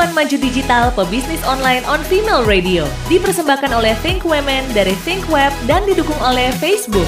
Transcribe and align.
Perempuan 0.00 0.24
Maju 0.24 0.36
Digital 0.40 0.84
Pebisnis 0.96 1.44
Online 1.44 1.84
on 1.84 2.00
Female 2.08 2.40
Radio. 2.48 2.88
Dipersembahkan 3.12 3.68
oleh 3.68 3.92
Think 4.00 4.24
Women 4.24 4.72
dari 4.72 4.96
Think 5.04 5.28
Web 5.28 5.52
dan 5.68 5.84
didukung 5.84 6.16
oleh 6.24 6.48
Facebook. 6.56 7.04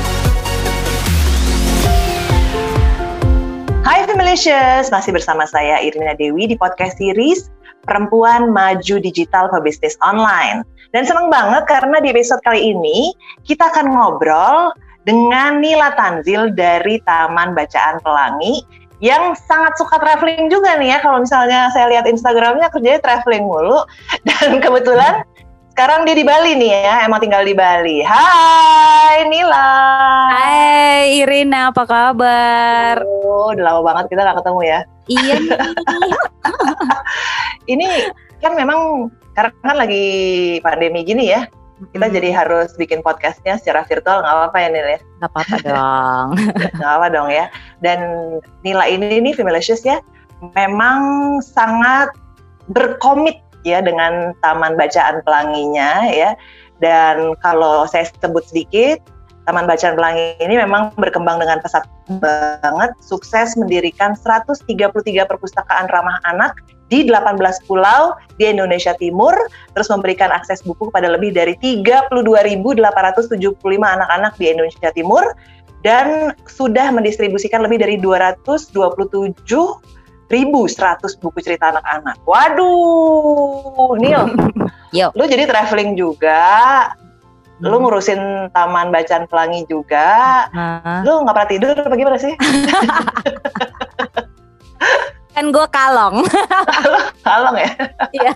Hai 3.80 4.04
Femalicious, 4.04 4.92
masih 4.92 5.08
bersama 5.16 5.48
saya 5.48 5.80
Irina 5.80 6.12
Dewi 6.20 6.44
di 6.44 6.52
podcast 6.52 7.00
series 7.00 7.48
Perempuan 7.88 8.52
Maju 8.52 9.00
Digital 9.00 9.48
Pebisnis 9.48 9.96
Online. 10.04 10.60
Dan 10.92 11.08
senang 11.08 11.32
banget 11.32 11.64
karena 11.64 11.96
di 11.96 12.12
episode 12.12 12.44
kali 12.44 12.76
ini 12.76 13.16
kita 13.48 13.72
akan 13.72 13.88
ngobrol 13.88 14.68
dengan 15.08 15.64
Nila 15.64 15.96
Tanzil 15.96 16.52
dari 16.52 17.00
Taman 17.08 17.56
Bacaan 17.56 18.04
Pelangi 18.04 18.60
yang 19.02 19.34
sangat 19.34 19.74
suka 19.74 19.98
traveling 19.98 20.46
juga 20.46 20.78
nih 20.78 20.94
ya. 20.94 20.98
Kalau 21.02 21.18
misalnya 21.18 21.66
saya 21.74 21.90
lihat 21.90 22.06
Instagramnya 22.06 22.70
kerjanya 22.70 23.02
traveling 23.02 23.42
mulu. 23.42 23.82
Dan 24.26 24.62
kebetulan 24.62 25.26
sekarang 25.74 26.06
dia 26.06 26.14
di 26.14 26.22
Bali 26.22 26.54
nih 26.54 26.70
ya, 26.70 27.02
emang 27.02 27.18
tinggal 27.18 27.42
di 27.42 27.56
Bali. 27.56 27.98
Hai 28.06 29.26
Nila. 29.26 29.70
Hai 30.30 31.18
Irina, 31.18 31.74
apa 31.74 31.82
kabar? 31.82 33.02
Oh, 33.02 33.50
udah 33.50 33.74
lama 33.74 33.80
banget 33.82 34.14
kita 34.14 34.22
gak 34.22 34.38
ketemu 34.38 34.60
ya. 34.62 34.80
Iya 35.10 35.34
Ini 37.74 37.88
kan 38.38 38.54
memang 38.54 39.10
karena 39.34 39.50
kan 39.64 39.76
lagi 39.80 40.06
pandemi 40.62 41.02
gini 41.02 41.32
ya, 41.32 41.48
kita 41.90 42.06
hmm. 42.06 42.14
jadi 42.14 42.28
harus 42.30 42.70
bikin 42.78 43.02
podcastnya 43.02 43.58
secara 43.58 43.82
virtual 43.90 44.22
nggak 44.22 44.34
apa-apa 44.38 44.58
ya 44.62 44.68
Nila 44.70 44.90
ya? 44.94 45.00
Nggak 45.18 45.30
apa-apa 45.34 45.56
dong. 45.66 46.26
nggak 46.78 46.92
apa 46.94 47.06
dong 47.10 47.28
ya. 47.34 47.46
Dan 47.82 47.98
Nila 48.62 48.84
ini 48.86 49.18
ini 49.18 49.30
Femalicious 49.34 49.82
ya, 49.82 49.98
memang 50.54 51.00
sangat 51.42 52.14
berkomit 52.70 53.42
ya 53.66 53.82
dengan 53.82 54.36
Taman 54.46 54.78
Bacaan 54.78 55.26
Pelanginya 55.26 56.06
ya. 56.06 56.38
Dan 56.78 57.34
kalau 57.42 57.86
saya 57.86 58.06
sebut 58.22 58.46
sedikit, 58.46 59.02
Taman 59.46 59.66
Bacaan 59.66 59.98
Pelangi 59.98 60.38
ini 60.38 60.54
memang 60.54 60.94
berkembang 60.94 61.42
dengan 61.42 61.58
pesat 61.58 61.86
banget, 62.22 62.94
sukses 63.02 63.54
mendirikan 63.58 64.14
133 64.14 64.66
perpustakaan 65.26 65.86
ramah 65.90 66.18
anak 66.26 66.54
di 66.92 67.08
18 67.08 67.40
pulau 67.64 68.12
di 68.36 68.52
Indonesia 68.52 68.92
Timur, 69.00 69.32
terus 69.72 69.88
memberikan 69.88 70.28
akses 70.28 70.60
buku 70.60 70.92
kepada 70.92 71.08
lebih 71.08 71.32
dari 71.32 71.56
32.875 71.56 73.32
anak-anak 73.80 74.32
di 74.36 74.52
Indonesia 74.52 74.92
Timur, 74.92 75.24
dan 75.80 76.36
sudah 76.44 76.92
mendistribusikan 76.92 77.64
lebih 77.64 77.80
dari 77.80 77.96
227 77.96 78.76
ribu 80.28 80.60
100 80.68 81.20
buku 81.20 81.38
cerita 81.40 81.72
anak-anak. 81.72 82.20
Waduh, 82.28 83.96
Nil, 83.96 84.22
Yo. 84.98 85.08
lu 85.16 85.24
jadi 85.24 85.48
traveling 85.48 85.96
juga, 85.96 86.92
lu 87.64 87.72
hmm. 87.72 87.82
ngurusin 87.88 88.20
taman 88.52 88.92
bacaan 88.92 89.24
pelangi 89.32 89.64
juga, 89.64 90.44
uh. 90.52 91.00
lu 91.08 91.24
nggak 91.24 91.34
pernah 91.36 91.50
tidur 91.50 91.72
apa 91.72 91.96
gimana 91.96 92.20
sih? 92.20 92.36
kan 95.32 95.48
gue 95.48 95.66
kalong. 95.72 96.16
kalong 97.26 97.56
ya? 97.56 97.70
Iya. 98.12 98.32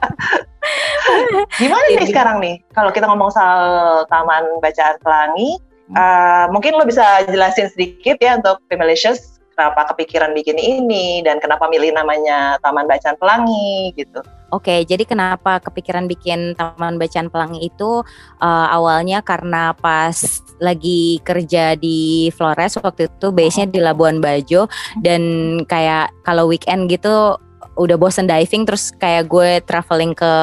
Gimana 1.62 1.84
nih 1.92 2.02
iya. 2.02 2.10
sekarang 2.10 2.36
nih 2.42 2.56
kalau 2.72 2.90
kita 2.90 3.06
ngomong 3.06 3.30
soal 3.30 3.60
Taman 4.08 4.58
Bacaan 4.58 4.96
Pelangi, 5.04 5.60
uh, 5.94 6.46
mungkin 6.50 6.74
lo 6.76 6.84
bisa 6.88 7.22
jelasin 7.28 7.70
sedikit 7.70 8.18
ya 8.18 8.40
untuk 8.40 8.58
Femalicious 8.66 9.38
kenapa 9.56 9.88
kepikiran 9.94 10.36
bikin 10.36 10.60
ini 10.60 11.24
dan 11.24 11.40
kenapa 11.40 11.64
milih 11.70 11.94
namanya 11.96 12.60
Taman 12.60 12.84
Bacaan 12.84 13.16
Pelangi 13.16 13.92
gitu. 13.96 14.20
Oke, 14.54 14.86
jadi 14.86 15.02
kenapa 15.02 15.58
kepikiran 15.58 16.06
bikin 16.06 16.54
Taman 16.54 17.02
Bacaan 17.02 17.26
Pelangi 17.26 17.66
itu 17.66 18.06
uh, 18.38 18.66
awalnya 18.70 19.18
karena 19.18 19.74
pas 19.74 20.14
lagi 20.62 21.18
kerja 21.26 21.74
di 21.74 22.30
Flores 22.30 22.78
waktu 22.78 23.10
itu 23.10 23.34
base-nya 23.34 23.66
di 23.66 23.82
Labuan 23.82 24.22
Bajo 24.22 24.70
dan 25.02 25.22
kayak 25.66 26.14
kalau 26.22 26.46
weekend 26.46 26.86
gitu 26.86 27.34
udah 27.76 27.96
bosen 28.00 28.24
diving 28.24 28.64
terus 28.64 28.88
kayak 28.96 29.28
gue 29.28 29.60
traveling 29.68 30.16
ke 30.16 30.34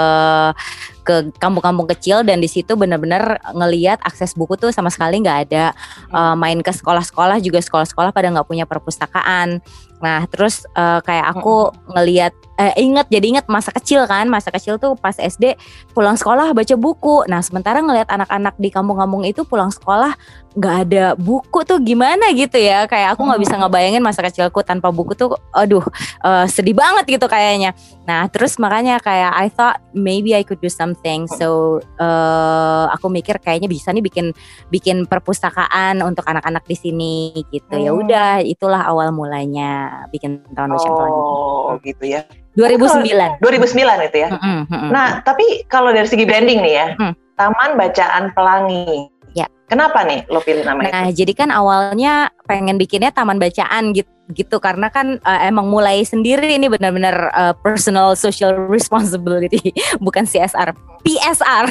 ke 1.04 1.30
kampung-kampung 1.38 1.86
kecil 1.92 2.24
dan 2.24 2.40
di 2.40 2.48
situ 2.48 2.74
bener-bener 2.80 3.38
ngeliat 3.52 4.00
akses 4.02 4.34
buku 4.34 4.56
tuh 4.56 4.72
sama 4.72 4.88
sekali 4.88 5.20
nggak 5.20 5.40
ada. 5.52 5.76
Uh, 6.10 6.34
main 6.40 6.58
ke 6.64 6.72
sekolah-sekolah 6.72 7.44
juga 7.44 7.60
sekolah-sekolah 7.60 8.16
pada 8.16 8.32
nggak 8.32 8.48
punya 8.48 8.64
perpustakaan. 8.64 9.60
Nah 10.04 10.28
terus 10.28 10.68
uh, 10.76 11.00
kayak 11.00 11.32
aku 11.32 11.72
ngeliat 11.96 12.36
eh, 12.60 12.76
inget 12.76 13.08
jadi 13.08 13.24
inget 13.24 13.46
masa 13.48 13.72
kecil 13.72 14.04
kan 14.04 14.28
masa 14.28 14.52
kecil 14.52 14.76
tuh 14.76 15.00
pas 15.00 15.16
SD 15.16 15.56
pulang 15.96 16.20
sekolah 16.20 16.52
baca 16.52 16.76
buku. 16.76 17.24
Nah 17.32 17.40
sementara 17.40 17.80
ngeliat 17.80 18.12
anak-anak 18.12 18.60
di 18.60 18.68
kampung-kampung 18.68 19.24
itu 19.24 19.48
pulang 19.48 19.72
sekolah 19.72 20.12
nggak 20.54 20.76
ada 20.86 21.06
buku 21.16 21.64
tuh 21.64 21.80
gimana 21.80 22.36
gitu 22.36 22.60
ya. 22.60 22.84
Kayak 22.84 23.16
aku 23.16 23.32
nggak 23.32 23.42
bisa 23.48 23.56
ngebayangin 23.56 24.04
masa 24.04 24.22
kecilku 24.28 24.60
tanpa 24.62 24.92
buku 24.92 25.16
tuh 25.16 25.40
aduh 25.56 25.88
uh, 26.20 26.46
sedih 26.52 26.76
banget 26.76 27.18
gitu 27.18 27.26
kayaknya. 27.32 27.72
Nah 28.04 28.28
terus 28.28 28.60
makanya 28.60 29.00
kayak 29.00 29.32
I 29.34 29.48
thought 29.48 29.80
maybe 29.96 30.36
I 30.36 30.44
could 30.44 30.60
do 30.60 30.68
some 30.68 30.93
something. 30.94 31.26
So 31.26 31.82
uh, 31.98 32.86
aku 32.94 33.10
mikir 33.10 33.42
kayaknya 33.42 33.66
bisa 33.66 33.90
nih 33.90 34.06
bikin 34.06 34.30
bikin 34.70 35.10
perpustakaan 35.10 36.06
untuk 36.06 36.30
anak-anak 36.30 36.62
di 36.70 36.78
sini 36.78 37.16
gitu. 37.50 37.74
Ya 37.74 37.82
hmm. 37.82 37.88
Ya 37.90 37.92
udah, 37.92 38.30
itulah 38.46 38.82
awal 38.86 39.10
mulanya 39.10 40.06
bikin 40.14 40.46
tahun 40.54 40.78
Ocean 40.78 40.94
Oh, 40.94 41.82
gitu 41.82 42.06
ya. 42.06 42.22
2009. 42.54 43.42
2009 43.42 44.08
itu 44.14 44.18
ya. 44.22 44.30
Mm 44.30 44.70
-hmm, 44.70 44.90
nah, 44.94 45.26
tapi 45.26 45.66
kalau 45.66 45.90
dari 45.90 46.06
segi 46.06 46.22
branding 46.22 46.62
nih 46.62 46.74
ya, 46.78 46.88
mm. 47.02 47.14
Taman 47.34 47.74
Bacaan 47.74 48.30
Pelangi. 48.38 49.10
Ya. 49.34 49.50
Kenapa 49.66 50.06
nih 50.06 50.22
lo 50.30 50.38
pilih 50.46 50.62
nama 50.62 50.86
nah, 50.86 50.86
itu? 50.86 50.94
Nah, 50.94 51.08
jadi 51.10 51.34
kan 51.34 51.50
awalnya 51.50 52.30
pengen 52.46 52.78
bikinnya 52.78 53.10
taman 53.10 53.42
bacaan 53.42 53.98
gitu 53.98 54.13
gitu. 54.32 54.62
Karena 54.64 54.88
kan 54.88 55.20
uh, 55.20 55.42
emang 55.44 55.68
mulai 55.68 56.06
sendiri 56.08 56.56
ini 56.56 56.72
benar-benar 56.72 57.34
uh, 57.36 57.54
personal 57.58 58.16
social 58.16 58.56
responsibility 58.72 59.76
bukan 60.06 60.24
CSR 60.24 60.72
PSR 61.04 61.68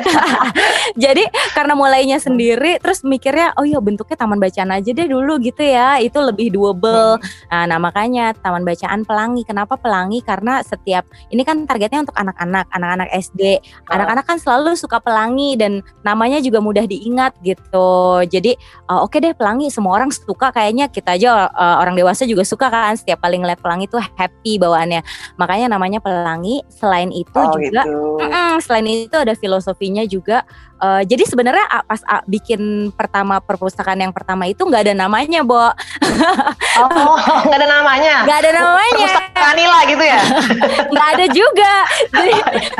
jadi 1.04 1.24
karena 1.52 1.76
mulainya 1.76 2.16
sendiri 2.16 2.80
terus 2.80 3.04
mikirnya 3.04 3.52
oh 3.60 3.68
ya 3.68 3.76
bentuknya 3.76 4.16
taman 4.16 4.40
bacaan 4.40 4.72
aja 4.72 4.90
deh 4.90 5.04
dulu 5.04 5.36
gitu 5.44 5.60
ya. 5.60 6.00
Itu 6.00 6.24
lebih 6.24 6.56
doable. 6.56 7.20
Nah, 7.52 7.64
nah 7.68 7.76
makanya 7.76 8.32
taman 8.40 8.64
bacaan 8.64 9.04
pelangi. 9.04 9.44
Kenapa 9.44 9.76
pelangi? 9.76 10.24
Karena 10.24 10.64
setiap 10.64 11.04
ini 11.28 11.44
kan 11.44 11.68
targetnya 11.68 12.08
untuk 12.08 12.16
anak-anak 12.16 12.66
anak-anak 12.72 13.08
SD 13.12 13.60
anak-anak 13.92 14.24
kan 14.24 14.38
selalu 14.40 14.72
suka 14.78 14.96
pelangi 15.02 15.60
dan 15.60 15.84
namanya 16.00 16.40
juga 16.40 16.64
mudah 16.64 16.88
diingat 16.88 17.36
gitu. 17.44 18.24
Jadi 18.24 18.56
uh, 18.88 19.04
oke 19.04 19.12
okay 19.12 19.18
deh 19.20 19.32
pelangi. 19.36 19.68
Semua 19.68 20.00
orang 20.00 20.08
suka 20.08 20.50
kayaknya 20.54 20.88
kita 20.88 21.09
aja 21.14 21.50
uh, 21.50 21.76
orang 21.82 21.98
dewasa 21.98 22.22
juga 22.24 22.46
suka 22.46 22.70
kan 22.70 22.94
setiap 22.94 23.20
kali 23.22 23.42
ngeliat 23.42 23.58
pelangi 23.58 23.90
itu 23.90 23.98
happy 23.98 24.56
bawaannya 24.62 25.02
makanya 25.36 25.66
namanya 25.74 25.98
pelangi 25.98 26.62
selain 26.70 27.10
itu 27.10 27.34
oh, 27.34 27.54
juga 27.56 27.82
gitu. 27.82 28.22
mm 28.22 28.28
-mm, 28.28 28.52
selain 28.62 28.86
itu 28.86 29.16
ada 29.16 29.34
filosofinya 29.34 30.06
juga 30.06 30.46
Uh, 30.80 31.04
jadi 31.04 31.28
sebenarnya 31.28 31.84
pas 31.84 32.00
uh, 32.08 32.24
bikin 32.24 32.88
pertama 32.96 33.36
perpustakaan 33.36 34.00
yang 34.00 34.16
pertama 34.16 34.48
itu 34.48 34.64
nggak 34.64 34.88
ada 34.88 34.94
namanya, 34.96 35.44
Bo. 35.44 35.60
oh, 35.60 35.68
nggak 37.44 37.58
ada 37.60 37.68
namanya. 37.68 38.24
Nggak 38.24 38.38
ada 38.40 38.50
namanya. 38.56 38.96
Perpustakaan 39.12 39.54
Nila 39.60 39.78
gitu 39.84 40.04
ya? 40.04 40.20
Nggak 40.92 41.08
ada 41.12 41.26
juga. 41.28 41.74
Jadi 42.16 42.34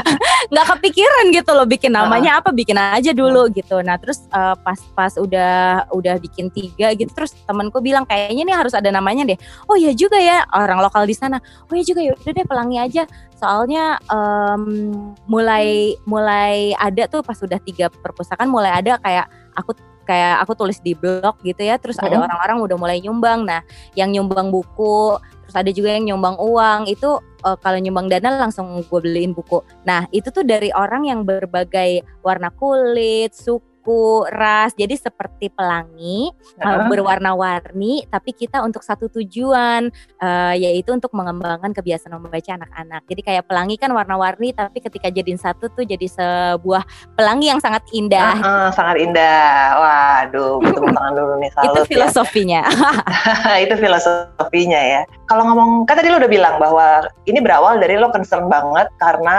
nggak 0.53 0.67
kepikiran 0.77 1.25
gitu 1.29 1.51
loh 1.53 1.67
bikin 1.69 1.93
namanya 1.93 2.41
apa, 2.41 2.51
bikin 2.57 2.81
aja 2.81 3.13
dulu 3.13 3.53
gitu. 3.53 3.85
Nah 3.85 4.01
terus 4.01 4.25
uh, 4.33 4.57
pas 4.57 4.81
pas 4.97 5.13
udah 5.21 5.85
udah 5.93 6.17
bikin 6.17 6.49
tiga 6.49 6.97
gitu, 6.97 7.13
terus 7.13 7.37
temanku 7.45 7.85
bilang 7.85 8.09
kayaknya 8.09 8.49
nih 8.49 8.57
harus 8.57 8.73
ada 8.73 8.89
namanya 8.89 9.29
deh. 9.29 9.39
Oh 9.69 9.77
ya 9.77 9.93
juga 9.93 10.17
ya 10.17 10.49
orang 10.57 10.81
lokal 10.81 11.05
di 11.05 11.13
sana. 11.13 11.37
Oh 11.69 11.77
ya 11.77 11.85
juga 11.85 12.01
ya 12.01 12.17
udah 12.17 12.33
deh 12.33 12.47
pelangi 12.49 12.79
aja 12.81 13.05
soalnya 13.41 13.97
um, 14.13 14.93
mulai 15.25 15.97
mulai 16.05 16.77
ada 16.77 17.09
tuh 17.09 17.25
pas 17.25 17.41
udah 17.41 17.57
tiga 17.65 17.89
perpustakaan 17.89 18.53
mulai 18.53 18.69
ada 18.77 19.01
kayak 19.01 19.27
aku 19.57 19.73
kayak 20.05 20.43
aku 20.45 20.53
tulis 20.59 20.83
di 20.85 20.93
blog 20.93 21.39
gitu 21.41 21.63
ya 21.63 21.79
terus 21.81 21.97
ada 22.03 22.19
orang-orang 22.21 22.59
udah 22.61 22.77
mulai 22.77 22.99
nyumbang. 23.01 23.47
Nah 23.47 23.65
yang 23.97 24.13
nyumbang 24.13 24.53
buku 24.53 25.17
terus 25.47 25.57
ada 25.57 25.71
juga 25.73 25.95
yang 25.97 26.15
nyumbang 26.15 26.37
uang 26.37 26.91
itu 26.91 27.19
uh, 27.47 27.57
kalau 27.63 27.79
nyumbang 27.81 28.11
dana 28.11 28.37
langsung 28.37 28.83
gue 28.85 29.01
beliin 29.01 29.33
buku. 29.33 29.63
Nah 29.87 30.05
itu 30.11 30.29
tuh 30.35 30.43
dari 30.43 30.75
orang 30.75 31.09
yang 31.09 31.23
berbagai 31.23 32.05
warna 32.27 32.51
kulit 32.53 33.33
suku 33.33 33.70
buku 33.91 34.31
ras. 34.31 34.71
Jadi 34.79 34.95
seperti 34.95 35.51
pelangi 35.51 36.31
uh, 36.63 36.87
berwarna-warni, 36.87 38.07
tapi 38.07 38.31
kita 38.31 38.63
untuk 38.63 38.87
satu 38.87 39.11
tujuan, 39.11 39.91
uh, 40.23 40.55
yaitu 40.55 40.95
untuk 40.95 41.11
mengembangkan 41.11 41.75
kebiasaan 41.75 42.15
membaca 42.15 42.55
anak-anak. 42.55 43.03
Jadi 43.11 43.21
kayak 43.27 43.45
pelangi 43.51 43.75
kan 43.77 43.91
warna-warni, 43.91 44.55
tapi 44.55 44.79
ketika 44.79 45.11
jadiin 45.11 45.41
satu 45.41 45.67
tuh 45.75 45.83
jadi 45.83 46.07
sebuah 46.07 46.87
pelangi 47.19 47.51
yang 47.51 47.59
sangat 47.59 47.83
indah. 47.91 48.39
Uh, 48.39 48.47
uh, 48.47 48.67
sangat 48.71 49.03
indah. 49.03 49.75
Waduh, 49.75 50.63
tepuk 50.63 50.91
tangan 50.97 51.13
dulu 51.19 51.35
nih. 51.43 51.51
Salut, 51.51 51.75
itu 51.75 51.81
ya. 51.83 51.89
filosofinya. 51.91 52.63
Ya. 52.63 53.55
itu 53.67 53.75
filosofinya 53.75 54.81
ya. 54.81 55.03
Kalau 55.27 55.47
ngomong, 55.51 55.87
kan 55.87 55.99
tadi 55.99 56.11
lo 56.11 56.23
udah 56.23 56.31
bilang 56.31 56.63
bahwa 56.63 57.07
ini 57.27 57.43
berawal 57.43 57.83
dari 57.83 57.99
lo 57.99 58.11
concern 58.15 58.47
banget 58.47 58.87
karena 58.99 59.39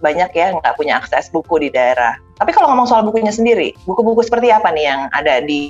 banyak 0.00 0.32
ya 0.32 0.56
nggak 0.56 0.74
punya 0.76 0.98
akses 1.00 1.28
buku 1.32 1.62
di 1.62 1.68
daerah. 1.72 2.16
Tapi 2.40 2.50
kalau 2.56 2.72
ngomong 2.72 2.88
soal 2.88 3.04
bukunya 3.04 3.30
sendiri, 3.30 3.76
buku-buku 3.84 4.24
seperti 4.24 4.48
apa 4.48 4.72
nih 4.72 4.84
yang 4.88 5.00
ada 5.12 5.44
di 5.44 5.62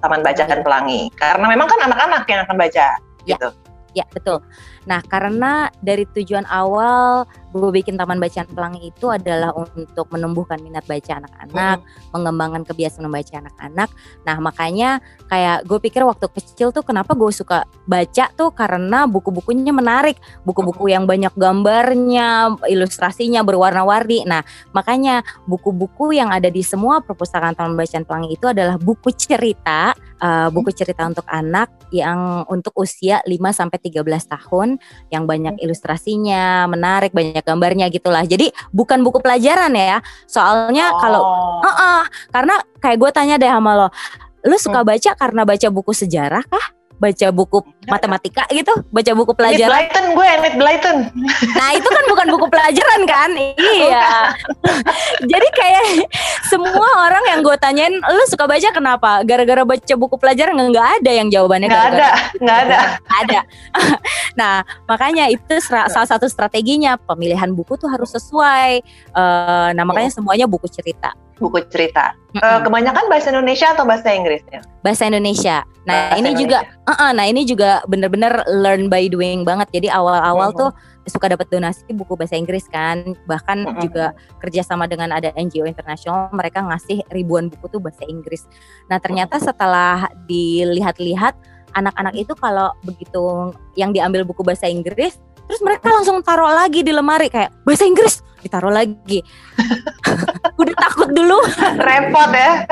Taman 0.00 0.24
Bacaan 0.24 0.64
Pelangi? 0.64 1.12
Karena 1.16 1.46
memang 1.48 1.68
kan 1.68 1.80
anak-anak 1.84 2.24
yang 2.28 2.40
akan 2.48 2.56
baca, 2.56 2.86
ya. 3.28 3.36
gitu. 3.36 3.48
Ya 3.94 4.04
betul. 4.10 4.42
Nah 4.90 5.00
karena 5.06 5.70
dari 5.78 6.04
tujuan 6.10 6.44
awal 6.50 7.24
gue 7.54 7.70
bikin 7.70 7.94
Taman 7.94 8.18
Bacaan 8.18 8.50
Pelangi 8.50 8.90
itu 8.90 9.06
adalah 9.06 9.54
untuk 9.54 10.10
menumbuhkan 10.10 10.58
minat 10.58 10.82
baca 10.90 11.22
anak-anak, 11.22 11.78
hmm. 11.78 12.10
mengembangkan 12.10 12.62
kebiasaan 12.66 13.06
membaca 13.06 13.38
anak-anak. 13.38 13.88
Nah 14.26 14.36
makanya 14.42 14.98
kayak 15.30 15.62
gue 15.62 15.78
pikir 15.78 16.02
waktu 16.02 16.26
kecil 16.34 16.74
tuh 16.74 16.82
kenapa 16.82 17.14
gue 17.14 17.30
suka 17.30 17.62
baca 17.86 18.26
tuh 18.34 18.50
karena 18.50 19.06
buku-bukunya 19.06 19.70
menarik, 19.70 20.18
buku-buku 20.42 20.90
yang 20.90 21.06
banyak 21.06 21.30
gambarnya, 21.38 22.58
ilustrasinya 22.66 23.46
berwarna-warni. 23.46 24.26
Nah 24.26 24.42
makanya 24.74 25.22
buku-buku 25.46 26.10
yang 26.18 26.34
ada 26.34 26.50
di 26.50 26.66
semua 26.66 26.98
perpustakaan 26.98 27.54
Taman 27.54 27.78
Bacaan 27.78 28.02
Pelangi 28.02 28.34
itu 28.34 28.50
adalah 28.50 28.74
buku 28.82 29.14
cerita, 29.14 29.94
uh, 30.24 30.48
buku 30.48 30.72
cerita 30.72 31.04
untuk 31.04 31.28
anak 31.28 31.68
yang 31.92 32.48
untuk 32.48 32.72
usia 32.80 33.20
5 33.28 33.36
sampai 33.52 33.76
13 33.76 34.00
tahun 34.08 34.80
yang 35.12 35.28
banyak 35.28 35.60
ilustrasinya, 35.60 36.64
menarik, 36.64 37.12
banyak 37.12 37.44
gambarnya 37.44 37.92
gitulah. 37.92 38.24
Jadi 38.24 38.48
bukan 38.72 39.04
buku 39.04 39.20
pelajaran 39.20 39.76
ya. 39.76 40.00
Soalnya 40.24 40.96
oh. 40.96 40.98
kalau 40.98 41.22
uh 41.60 41.68
-uh, 41.68 42.00
karena 42.32 42.56
kayak 42.80 42.96
gue 42.96 43.10
tanya 43.12 43.34
deh 43.36 43.52
sama 43.52 43.76
lo, 43.76 43.88
lu 44.48 44.56
suka 44.56 44.80
hmm. 44.80 44.88
baca 44.88 45.10
karena 45.14 45.42
baca 45.44 45.68
buku 45.68 45.92
sejarah 45.92 46.44
kah? 46.48 46.66
Baca 46.98 47.26
buku 47.34 47.58
matematika 47.90 48.46
gitu, 48.48 48.72
baca 48.88 49.12
buku 49.12 49.32
pelajaran. 49.34 49.70
Blyton 49.70 50.06
gue, 50.14 50.26
Enid 50.26 50.54
Blyton. 50.56 50.98
Nah 51.58 51.70
itu 51.76 51.88
kan 51.88 52.04
bukan 52.10 52.26
buku 52.34 52.46
pelajaran 52.50 53.00
kan? 53.06 53.30
iya. 53.58 54.34
Jadi 55.32 55.48
kayak 55.54 55.82
semua 56.48 56.88
orang 57.06 57.24
yang 57.30 57.40
gue 57.44 57.56
tanyain, 57.58 57.94
lu 57.94 58.24
suka 58.26 58.48
baca 58.48 58.68
kenapa? 58.74 59.10
Gara-gara 59.22 59.62
baca 59.62 59.94
buku 59.94 60.16
pelajaran 60.18 60.56
nggak 60.56 60.88
ada 61.02 61.10
yang 61.10 61.28
jawabannya. 61.30 61.68
Nggak 61.70 61.86
ada, 61.94 62.08
nggak 62.40 62.58
ada. 62.68 62.78
ada. 63.22 63.40
nah 64.40 64.54
makanya 64.90 65.30
itu 65.30 65.54
salah 65.62 66.08
satu 66.08 66.26
strateginya 66.26 66.98
pemilihan 66.98 67.50
buku 67.52 67.78
tuh 67.78 67.90
harus 67.90 68.10
sesuai. 68.12 68.82
Uh, 69.14 69.70
nah 69.76 69.84
makanya 69.86 70.10
semuanya 70.14 70.46
buku 70.50 70.66
cerita 70.70 71.14
buku 71.38 71.58
cerita. 71.70 72.14
Mm 72.34 72.38
-hmm. 72.38 72.46
uh, 72.46 72.60
kebanyakan 72.62 73.04
bahasa 73.10 73.28
Indonesia 73.30 73.68
atau 73.74 73.84
bahasa 73.86 74.08
Inggris 74.10 74.42
ya? 74.50 74.60
Bahasa 74.82 75.02
Indonesia. 75.06 75.56
Nah 75.84 76.10
bahasa 76.10 76.18
ini 76.18 76.28
Indonesia. 76.30 76.42
juga, 76.42 76.58
uh 76.86 76.92
-uh, 76.92 77.10
nah 77.14 77.24
ini 77.26 77.42
juga 77.46 77.70
bener-bener 77.90 78.32
learn 78.46 78.86
by 78.90 79.06
doing 79.10 79.42
banget. 79.42 79.68
Jadi 79.74 79.88
awal-awal 79.90 80.50
mm 80.50 80.56
-hmm. 80.56 80.62
tuh 80.62 80.70
suka 81.04 81.26
dapat 81.28 81.46
donasi 81.52 81.84
buku 81.92 82.16
bahasa 82.16 82.34
Inggris 82.38 82.64
kan, 82.70 83.14
bahkan 83.28 83.66
mm 83.66 83.68
-hmm. 83.68 83.82
juga 83.84 84.04
kerjasama 84.40 84.88
dengan 84.88 85.12
ada 85.12 85.34
NGO 85.36 85.68
internasional, 85.68 86.32
mereka 86.32 86.64
ngasih 86.64 87.04
ribuan 87.12 87.52
buku 87.52 87.66
tuh 87.68 87.80
bahasa 87.82 88.06
Inggris. 88.08 88.48
Nah 88.88 88.96
ternyata 89.02 89.36
setelah 89.36 90.08
dilihat-lihat 90.24 91.36
anak-anak 91.74 92.14
itu 92.14 92.32
kalau 92.38 92.70
begitu 92.86 93.52
yang 93.74 93.90
diambil 93.90 94.22
buku 94.22 94.46
bahasa 94.46 94.70
Inggris, 94.70 95.18
terus 95.50 95.60
mereka 95.60 95.90
langsung 95.92 96.22
taruh 96.24 96.48
lagi 96.48 96.80
di 96.80 96.94
lemari 96.94 97.28
kayak 97.28 97.52
bahasa 97.66 97.84
Inggris 97.84 98.24
ditaruh 98.44 98.70
lagi. 98.70 99.24
Udah 100.60 100.74
takut 100.76 101.08
dulu. 101.10 101.40
Repot 101.80 102.30
ya. 102.30 102.68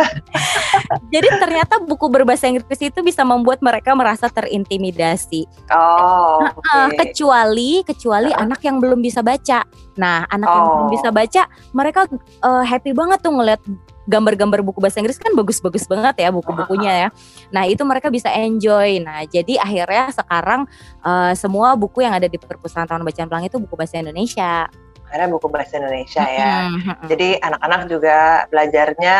Jadi 1.08 1.28
ternyata 1.40 1.80
buku 1.82 2.06
berbahasa 2.12 2.46
Inggris 2.46 2.78
itu 2.78 3.00
bisa 3.00 3.24
membuat 3.24 3.64
mereka 3.64 3.96
merasa 3.96 4.28
terintimidasi. 4.28 5.48
Oh. 5.72 6.44
Okay. 6.62 7.08
kecuali 7.08 7.82
kecuali 7.82 8.30
uh. 8.30 8.44
anak 8.44 8.60
yang 8.62 8.78
belum 8.78 9.00
bisa 9.00 9.24
baca. 9.24 9.64
Nah, 9.96 10.28
anak 10.28 10.46
oh. 10.48 10.54
yang 10.54 10.66
belum 10.68 10.88
bisa 10.92 11.08
baca, 11.10 11.42
mereka 11.74 12.00
uh, 12.44 12.64
happy 12.64 12.92
banget 12.92 13.18
tuh 13.24 13.32
ngeliat 13.34 13.60
gambar-gambar 14.06 14.66
buku 14.66 14.82
bahasa 14.82 14.98
Inggris 14.98 15.18
kan 15.18 15.30
bagus-bagus 15.34 15.86
banget 15.86 16.26
ya 16.26 16.34
buku-bukunya 16.34 17.06
ya. 17.06 17.08
Nah 17.54 17.64
itu 17.70 17.82
mereka 17.86 18.10
bisa 18.10 18.30
enjoy. 18.34 18.98
Nah 18.98 19.22
jadi 19.26 19.62
akhirnya 19.62 20.10
sekarang 20.10 20.66
uh, 21.06 21.32
semua 21.38 21.78
buku 21.78 22.02
yang 22.02 22.14
ada 22.14 22.26
di 22.26 22.38
perpustakaan 22.38 22.90
Taman 22.90 23.06
Bacaan 23.06 23.28
Pelangi 23.30 23.48
itu 23.50 23.58
buku 23.62 23.74
bahasa 23.78 24.02
Indonesia 24.02 24.66
karena 25.12 25.28
buku 25.28 25.46
bahasa 25.52 25.76
Indonesia 25.76 26.24
ya. 26.24 26.72
Jadi 27.04 27.36
anak-anak 27.44 27.92
juga 27.92 28.48
belajarnya 28.48 29.18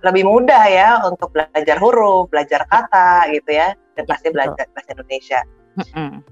lebih 0.00 0.24
mudah 0.24 0.64
ya 0.64 0.88
untuk 1.04 1.28
belajar 1.36 1.76
huruf, 1.76 2.32
belajar 2.32 2.64
kata 2.64 3.28
gitu 3.36 3.52
ya, 3.52 3.76
dan 4.00 4.04
ya, 4.08 4.10
pasti 4.16 4.28
belajar 4.32 4.64
bahasa 4.72 4.90
Indonesia. 4.96 5.40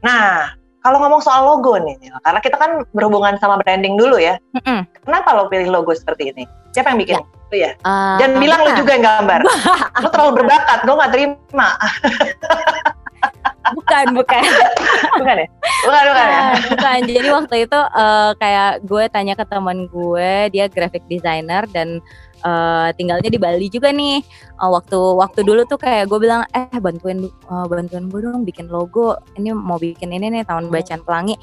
Nah, 0.01 0.57
kalau 0.81 1.05
ngomong 1.05 1.21
soal 1.21 1.45
logo 1.45 1.77
nih, 1.77 2.01
karena 2.25 2.41
kita 2.41 2.57
kan 2.57 2.89
berhubungan 2.97 3.37
sama 3.37 3.61
branding 3.61 4.01
dulu 4.01 4.17
ya. 4.17 4.41
Kenapa 5.05 5.37
lo 5.37 5.53
pilih 5.53 5.69
logo 5.69 5.93
seperti 5.93 6.33
ini? 6.33 6.49
Siapa 6.73 6.97
yang 6.97 7.01
bikin? 7.05 7.17
Ya. 7.21 7.25
Itu 7.45 7.57
ya. 7.61 7.71
Uh, 7.85 8.17
Jangan 8.19 8.41
bilang 8.41 8.61
lo 8.65 8.71
juga 8.73 8.91
yang 8.97 9.05
gambar. 9.05 9.41
lo 10.03 10.09
terlalu 10.09 10.33
berbakat, 10.43 10.79
gue 10.83 10.95
nggak 10.97 11.13
terima. 11.13 11.69
bukan 13.73 14.07
bukan. 14.13 14.43
Bukan 15.15 15.37
ya? 15.47 15.49
Bukan 15.87 16.03
bukan 16.11 16.27
ya? 16.27 16.43
Bukan 16.75 16.99
jadi 17.07 17.29
waktu 17.31 17.55
itu 17.71 17.79
uh, 17.79 18.35
kayak 18.35 18.83
gue 18.83 19.05
tanya 19.15 19.39
ke 19.39 19.47
teman 19.47 19.87
gue 19.87 20.51
dia 20.51 20.67
graphic 20.67 21.07
designer 21.07 21.63
dan 21.71 22.03
uh, 22.43 22.91
tinggalnya 22.99 23.31
di 23.31 23.39
Bali 23.39 23.71
juga 23.71 23.95
nih. 23.95 24.21
Uh, 24.59 24.75
waktu 24.75 24.99
waktu 24.99 25.47
dulu 25.47 25.63
tuh 25.71 25.79
kayak 25.79 26.11
gue 26.11 26.19
bilang 26.19 26.43
eh 26.51 26.67
bantuin 26.83 27.31
uh, 27.47 27.67
bantuin 27.71 28.11
gue 28.11 28.21
dong 28.27 28.43
bikin 28.43 28.67
logo. 28.67 29.15
Ini 29.39 29.55
mau 29.55 29.79
bikin 29.79 30.11
ini 30.11 30.35
nih 30.35 30.43
tahun 30.43 30.67
bacaan 30.67 31.07
pelangi. 31.07 31.39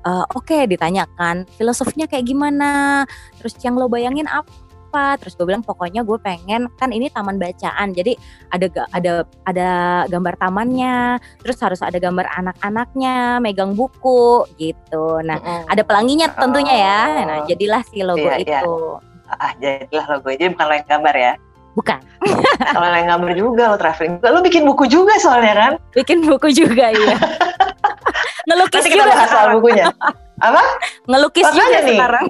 Uh, 0.00 0.24
oke 0.32 0.48
okay, 0.48 0.64
ditanyakan 0.64 1.44
filosofinya 1.60 2.08
kayak 2.08 2.24
gimana? 2.24 3.04
Terus 3.36 3.52
yang 3.60 3.76
lo 3.76 3.84
bayangin 3.84 4.24
apa 4.32 4.69
apa 4.90 5.22
terus 5.22 5.38
gue 5.38 5.46
bilang 5.46 5.62
pokoknya 5.62 6.02
gue 6.02 6.18
pengen 6.18 6.66
kan 6.74 6.90
ini 6.90 7.06
taman 7.14 7.38
bacaan 7.38 7.94
jadi 7.94 8.18
ada 8.50 8.66
ada 8.90 9.12
ada 9.46 9.70
gambar 10.10 10.34
tamannya 10.34 11.22
terus 11.38 11.62
harus 11.62 11.78
ada 11.78 11.94
gambar 12.02 12.26
anak-anaknya 12.26 13.38
megang 13.38 13.78
buku 13.78 14.42
gitu 14.58 15.22
nah 15.22 15.38
mm. 15.38 15.70
ada 15.70 15.86
pelanginya 15.86 16.26
tentunya 16.34 16.74
ya 16.74 17.00
nah 17.22 17.38
oh. 17.38 17.46
jadilah 17.46 17.86
si 17.86 18.02
logo 18.02 18.18
iya, 18.18 18.42
iya. 18.42 18.66
itu 18.66 18.74
iya. 18.98 19.34
ah 19.38 19.52
jadilah 19.62 20.06
logo 20.10 20.28
jadi 20.34 20.50
bukan 20.50 20.66
lo 20.66 20.74
yang 20.74 20.88
gambar 20.90 21.16
ya 21.16 21.34
Bukan. 21.70 22.02
Kalau 22.74 22.86
yang 22.90 23.06
gambar 23.06 23.32
juga 23.38 23.70
lo 23.70 23.78
traveling. 23.78 24.18
Lo 24.26 24.42
bikin 24.42 24.66
buku 24.66 24.90
juga 24.90 25.14
soalnya 25.22 25.54
kan? 25.54 25.72
Bikin 25.94 26.26
buku 26.26 26.50
juga 26.50 26.90
iya. 26.90 27.14
Ngelukis 28.50 28.82
Nanti 28.82 28.90
kita 28.90 29.06
juga 29.06 29.14
bahas 29.14 29.30
soal 29.30 29.48
bukunya. 29.54 29.86
Apa? 30.42 30.62
Ngelukis 31.06 31.46
Makanya 31.46 31.62
juga 31.62 31.78
nih, 31.78 31.98
sekarang. 32.00 32.26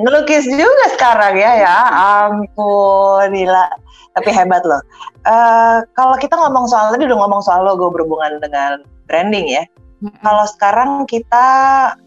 Ngelukis 0.00 0.44
juga 0.48 0.84
sekarang 0.96 1.34
ya 1.36 1.52
ya. 1.60 1.76
Ampun, 2.24 3.28
gila. 3.36 3.66
Tapi 4.16 4.30
hebat 4.32 4.64
loh. 4.64 4.80
Uh, 5.28 5.84
kalau 5.92 6.16
kita 6.16 6.32
ngomong 6.40 6.64
soal 6.70 6.88
tadi 6.88 7.04
udah 7.04 7.18
ngomong 7.20 7.44
soal 7.44 7.68
logo 7.68 7.92
berhubungan 7.92 8.40
dengan 8.40 8.80
branding 9.04 9.44
ya. 9.52 9.68
Kalau 10.22 10.46
sekarang 10.48 11.04
kita 11.10 11.46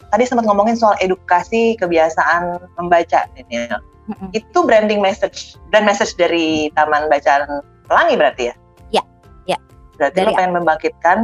tadi 0.09 0.23
sempat 0.23 0.47
ngomongin 0.47 0.79
soal 0.79 0.95
edukasi 1.03 1.77
kebiasaan 1.77 2.57
membaca 2.81 3.27
ini 3.37 3.67
ya. 3.69 3.77
Mm-hmm. 4.09 4.29
Itu 4.33 4.65
branding 4.65 5.03
message 5.03 5.59
dan 5.69 5.85
message 5.85 6.17
dari 6.17 6.73
Taman 6.73 7.11
Bacaan 7.11 7.61
Pelangi 7.85 8.15
berarti 8.15 8.43
ya? 8.49 8.55
Ya, 8.89 9.03
ya. 9.45 9.57
Berarti 9.99 10.17
dari 10.23 10.31
lo 10.31 10.37
pengen 10.39 10.53
membangkitkan 10.57 11.17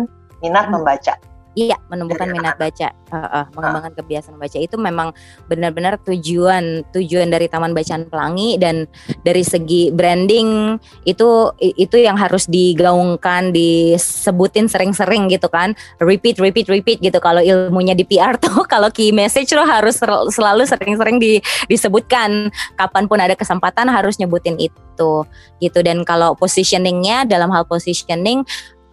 minat 0.43 0.67
mm-hmm. 0.67 0.75
membaca. 0.75 1.15
Iya, 1.57 1.73
menumbuhkan 1.89 2.29
minat 2.29 2.53
baca, 2.61 2.93
uh, 3.09 3.17
uh, 3.17 3.45
mengembangkan 3.57 3.97
kebiasaan 3.97 4.37
baca 4.37 4.61
itu 4.61 4.77
memang 4.77 5.09
benar-benar 5.49 5.97
tujuan 6.05 6.85
tujuan 6.93 7.33
dari 7.33 7.49
Taman 7.49 7.73
Bacaan 7.73 8.05
Pelangi 8.05 8.61
dan 8.61 8.85
dari 9.25 9.41
segi 9.41 9.89
branding 9.89 10.77
itu 11.09 11.49
itu 11.57 11.97
yang 11.97 12.13
harus 12.13 12.45
digaungkan, 12.45 13.49
disebutin 13.57 14.69
sering-sering 14.69 15.33
gitu 15.33 15.49
kan, 15.49 15.73
repeat, 15.97 16.37
repeat, 16.37 16.69
repeat 16.69 17.01
gitu. 17.01 17.17
Kalau 17.17 17.41
ilmunya 17.41 17.97
di 17.97 18.05
PR 18.05 18.37
tuh, 18.45 18.61
kalau 18.69 18.93
key 18.93 19.09
message 19.09 19.49
lo 19.57 19.65
harus 19.65 19.97
selalu 20.29 20.61
sering-sering 20.61 21.17
di, 21.17 21.41
disebutkan. 21.65 22.53
Kapan 22.77 23.09
pun 23.09 23.17
ada 23.17 23.33
kesempatan 23.33 23.89
harus 23.89 24.21
nyebutin 24.21 24.61
itu 24.61 25.25
gitu. 25.57 25.79
Dan 25.81 26.05
kalau 26.05 26.37
positioningnya 26.37 27.25
dalam 27.25 27.49
hal 27.49 27.65
positioning 27.65 28.45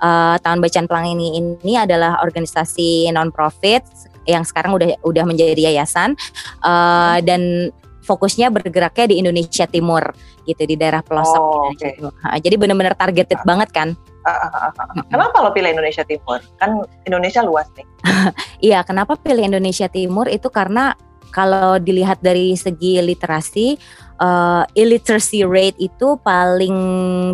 uh, 0.05 0.37
Tahun 0.37 0.61
Bacaan 0.61 0.85
Pelangi 0.85 1.17
ini 1.17 1.29
ini 1.41 1.75
adalah 1.81 2.21
organisasi 2.21 3.09
non 3.17 3.33
profit 3.33 3.81
yang 4.29 4.45
sekarang 4.45 4.77
udah 4.77 5.01
udah 5.05 5.25
menjadi 5.25 5.73
yayasan 5.73 6.13
uh, 6.61 7.19
dan 7.25 7.73
fokusnya 8.05 8.53
bergeraknya 8.53 9.17
di 9.17 9.17
Indonesia 9.25 9.65
Timur 9.65 10.13
gitu 10.45 10.63
di 10.69 10.77
daerah 10.77 11.01
pelosok 11.01 11.41
Oh, 11.41 11.73
Indonesia. 11.73 11.89
Timur. 11.97 12.13
Ha, 12.21 12.37
jadi 12.37 12.55
benar-benar 12.61 12.95
targeted 13.01 13.41
banget 13.49 13.73
kan. 13.73 13.97
Ah, 14.29 14.49
ah, 14.49 14.73
ah. 14.73 15.05
Kenapa 15.09 15.41
lo 15.41 15.53
pilih 15.57 15.73
Indonesia 15.73 16.05
Timur? 16.05 16.41
Kan 16.61 16.85
Indonesia 17.09 17.41
luas 17.41 17.69
nih. 17.73 17.89
Iya, 18.65 18.81
kenapa 18.85 19.21
pilih 19.21 19.45
Indonesia 19.45 19.89
Timur 19.89 20.29
itu 20.29 20.49
karena 20.49 20.97
kalau 21.29 21.77
dilihat 21.77 22.25
dari 22.25 22.57
segi 22.57 22.97
literasi, 23.03 23.77
eh, 24.17 24.63
illiteracy 24.73 25.45
rate 25.45 25.77
itu 25.77 26.17
paling 26.25 26.77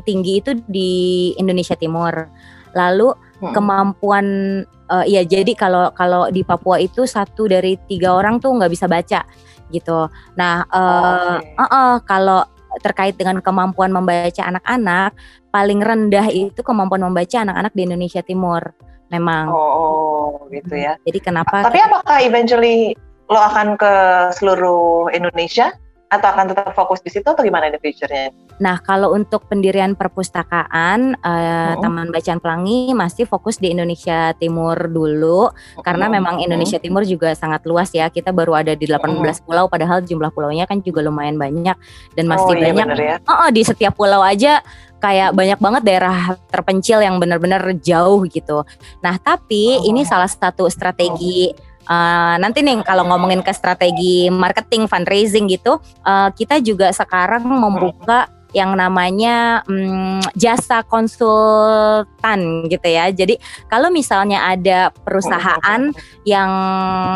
tinggi 0.03 0.43
itu 0.43 0.59
di 0.67 0.91
Indonesia 1.39 1.79
Timur. 1.79 2.27
Lalu 2.75 3.15
Hmm. 3.41 3.57
kemampuan, 3.57 4.27
eh, 4.69 5.07
ya 5.09 5.25
jadi 5.25 5.49
kalau 5.57 5.89
kalau 5.97 6.29
di 6.29 6.45
Papua 6.45 6.77
itu 6.77 7.09
satu 7.09 7.49
dari 7.49 7.81
tiga 7.89 8.13
orang 8.13 8.37
tuh 8.37 8.53
nggak 8.53 8.69
bisa 8.69 8.85
baca 8.85 9.25
gitu. 9.73 10.13
Nah, 10.37 10.67
eh, 10.69 11.39
Oke. 11.41 11.57
eh, 11.57 11.71
eh, 11.73 11.95
kalau 12.05 12.41
terkait 12.85 13.17
dengan 13.19 13.43
kemampuan 13.43 13.91
membaca 13.91 14.43
anak-anak, 14.45 15.17
paling 15.51 15.81
rendah 15.83 16.27
itu 16.31 16.61
kemampuan 16.63 17.03
membaca 17.03 17.43
anak-anak 17.43 17.73
di 17.75 17.83
Indonesia 17.89 18.23
Timur. 18.23 18.63
Memang. 19.11 19.51
Oh, 19.51 19.59
oh, 19.59 20.29
gitu 20.55 20.79
ya. 20.79 20.95
Jadi 21.03 21.19
kenapa? 21.19 21.67
Tapi 21.67 21.83
apakah 21.83 22.23
eventually 22.23 22.95
lo 23.27 23.41
akan 23.43 23.75
ke 23.75 23.95
seluruh 24.39 25.11
Indonesia 25.11 25.75
atau 26.11 26.27
akan 26.27 26.51
tetap 26.51 26.75
fokus 26.75 26.99
di 26.99 27.09
situ 27.09 27.23
atau 27.25 27.41
gimana 27.41 27.71
di 27.71 27.79
future-nya? 27.79 28.35
Nah, 28.59 28.77
kalau 28.77 29.15
untuk 29.15 29.47
pendirian 29.47 29.95
perpustakaan 29.95 31.15
eh, 31.17 31.39
Hmm. 31.71 31.81
Taman 31.81 32.11
Bacaan 32.11 32.43
Pelangi 32.43 32.91
masih 32.93 33.25
fokus 33.25 33.57
di 33.57 33.71
Indonesia 33.71 34.35
Timur 34.35 34.75
dulu 34.85 35.49
karena 35.81 36.11
Hmm. 36.11 36.15
memang 36.19 36.35
Indonesia 36.43 36.77
Timur 36.77 37.07
juga 37.07 37.33
sangat 37.33 37.63
luas 37.65 37.89
ya. 37.91 38.11
Kita 38.11 38.35
baru 38.35 38.59
ada 38.59 38.75
di 38.75 38.85
18 38.85 39.39
pulau 39.41 39.71
padahal 39.71 40.03
jumlah 40.03 40.29
pulaunya 40.29 40.67
kan 40.67 40.83
juga 40.83 41.01
lumayan 41.01 41.39
banyak 41.39 41.79
dan 42.13 42.25
masih 42.27 42.53
oh, 42.53 42.59
iya 42.59 42.75
banyak 42.75 42.87
ya. 42.99 43.17
Oh, 43.25 43.47
oh, 43.47 43.51
di 43.51 43.63
setiap 43.63 43.95
pulau 43.95 44.21
aja 44.21 44.61
kayak 44.99 45.33
banyak 45.33 45.57
banget 45.57 45.83
daerah 45.87 46.17
terpencil 46.51 47.01
yang 47.01 47.17
benar-benar 47.17 47.65
jauh 47.81 48.21
gitu. 48.27 48.67
Nah, 49.01 49.17
tapi 49.17 49.79
Oh. 49.79 49.89
ini 49.89 50.05
salah 50.05 50.29
satu 50.29 50.69
strategi 50.69 51.49
eh, 51.91 52.35
nanti 52.39 52.63
nih 52.63 52.87
kalau 52.87 53.05
ngomongin 53.11 53.43
ke 53.43 53.51
strategi 53.51 54.31
marketing 54.31 54.87
fundraising 54.87 55.51
gitu, 55.51 55.83
eh, 56.07 56.31
kita 56.39 56.63
juga 56.63 56.95
sekarang 56.95 57.43
membuka 57.45 58.31
yang 58.51 58.75
namanya 58.75 59.63
mm, 59.67 60.35
jasa 60.35 60.83
konsultan 60.87 62.67
gitu 62.67 62.89
ya. 62.89 63.11
Jadi 63.11 63.39
kalau 63.71 63.91
misalnya 63.95 64.51
ada 64.51 64.91
perusahaan 64.91 65.95
yang 66.27 66.53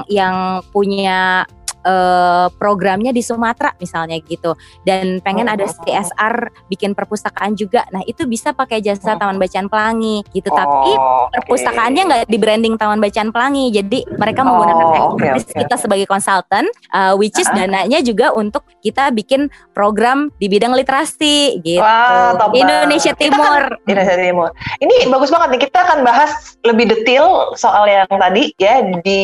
yang 0.06 0.62
punya 0.70 1.42
eh, 1.84 2.46
programnya 2.56 3.12
di 3.12 3.20
Sumatera 3.20 3.76
misalnya 3.76 4.16
gitu 4.18 4.56
dan 4.82 5.20
pengen 5.20 5.46
ada 5.46 5.64
CSR 5.64 6.34
bikin 6.66 6.92
perpustakaan 6.92 7.54
juga. 7.54 7.84
Nah, 7.88 8.00
itu 8.04 8.24
bisa 8.24 8.50
pakai 8.50 8.80
jasa 8.80 9.14
Taman 9.14 9.36
Bacaan 9.36 9.68
Pelangi 9.68 10.24
gitu. 10.32 10.48
Tapi 10.48 10.90
Oh, 10.94 11.28
oke. 11.28 11.40
perpustakaannya 11.40 12.02
nggak 12.04 12.22
di 12.26 12.38
branding 12.38 12.74
Taman 12.74 12.98
Bacaan 12.98 13.30
Pelangi. 13.30 13.70
Jadi 13.70 14.02
mereka 14.16 14.42
Oh, 14.42 14.46
menggunakan 14.48 14.86
expertise 15.14 15.46
oke, 15.46 15.60
kita 15.60 15.74
oke. 15.74 15.82
sebagai 15.82 16.06
konsultan 16.06 16.64
uh, 16.90 17.12
which 17.14 17.36
is 17.36 17.48
dananya 17.50 18.00
juga 18.00 18.32
untuk 18.32 18.64
kita 18.80 19.10
bikin 19.10 19.46
program 19.72 20.32
di 20.36 20.48
bidang 20.48 20.72
literasi 20.72 21.60
gitu. 21.60 21.80
Wah, 21.80 22.32
top 22.34 22.52
Indonesia. 22.54 23.12
Kita 23.12 23.30
Timur. 23.30 23.62
Indonesia 23.84 24.16
Timur. 24.16 24.50
Ini 24.78 24.94
bagus 25.06 25.28
banget 25.28 25.48
nih. 25.50 25.60
Kita 25.64 25.78
akan 25.82 25.98
bahas 26.02 26.30
lebih 26.62 26.88
detail 26.88 27.52
soal 27.54 27.84
yang 27.84 28.08
tadi 28.08 28.52
ya 28.56 28.80
di 29.00 29.20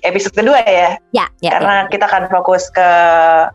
episode 0.00 0.34
kedua 0.34 0.60
ya. 0.62 0.96
Ya, 1.12 1.26
ya, 1.40 1.50
Karena 1.52 1.76
kita 1.86 2.01
akan 2.02 2.26
fokus 2.28 2.68
ke 2.74 2.88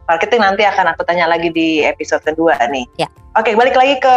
marketing 0.08 0.42
nanti 0.42 0.63
akan 0.63 0.96
aku 0.96 1.04
tanya 1.04 1.27
lagi 1.27 1.51
di 1.51 1.84
episode 1.84 2.24
kedua 2.24 2.56
nih. 2.72 2.88
Ya. 2.98 3.08
Oke, 3.38 3.54
balik 3.54 3.77
lagi 3.77 4.01
ke 4.01 4.16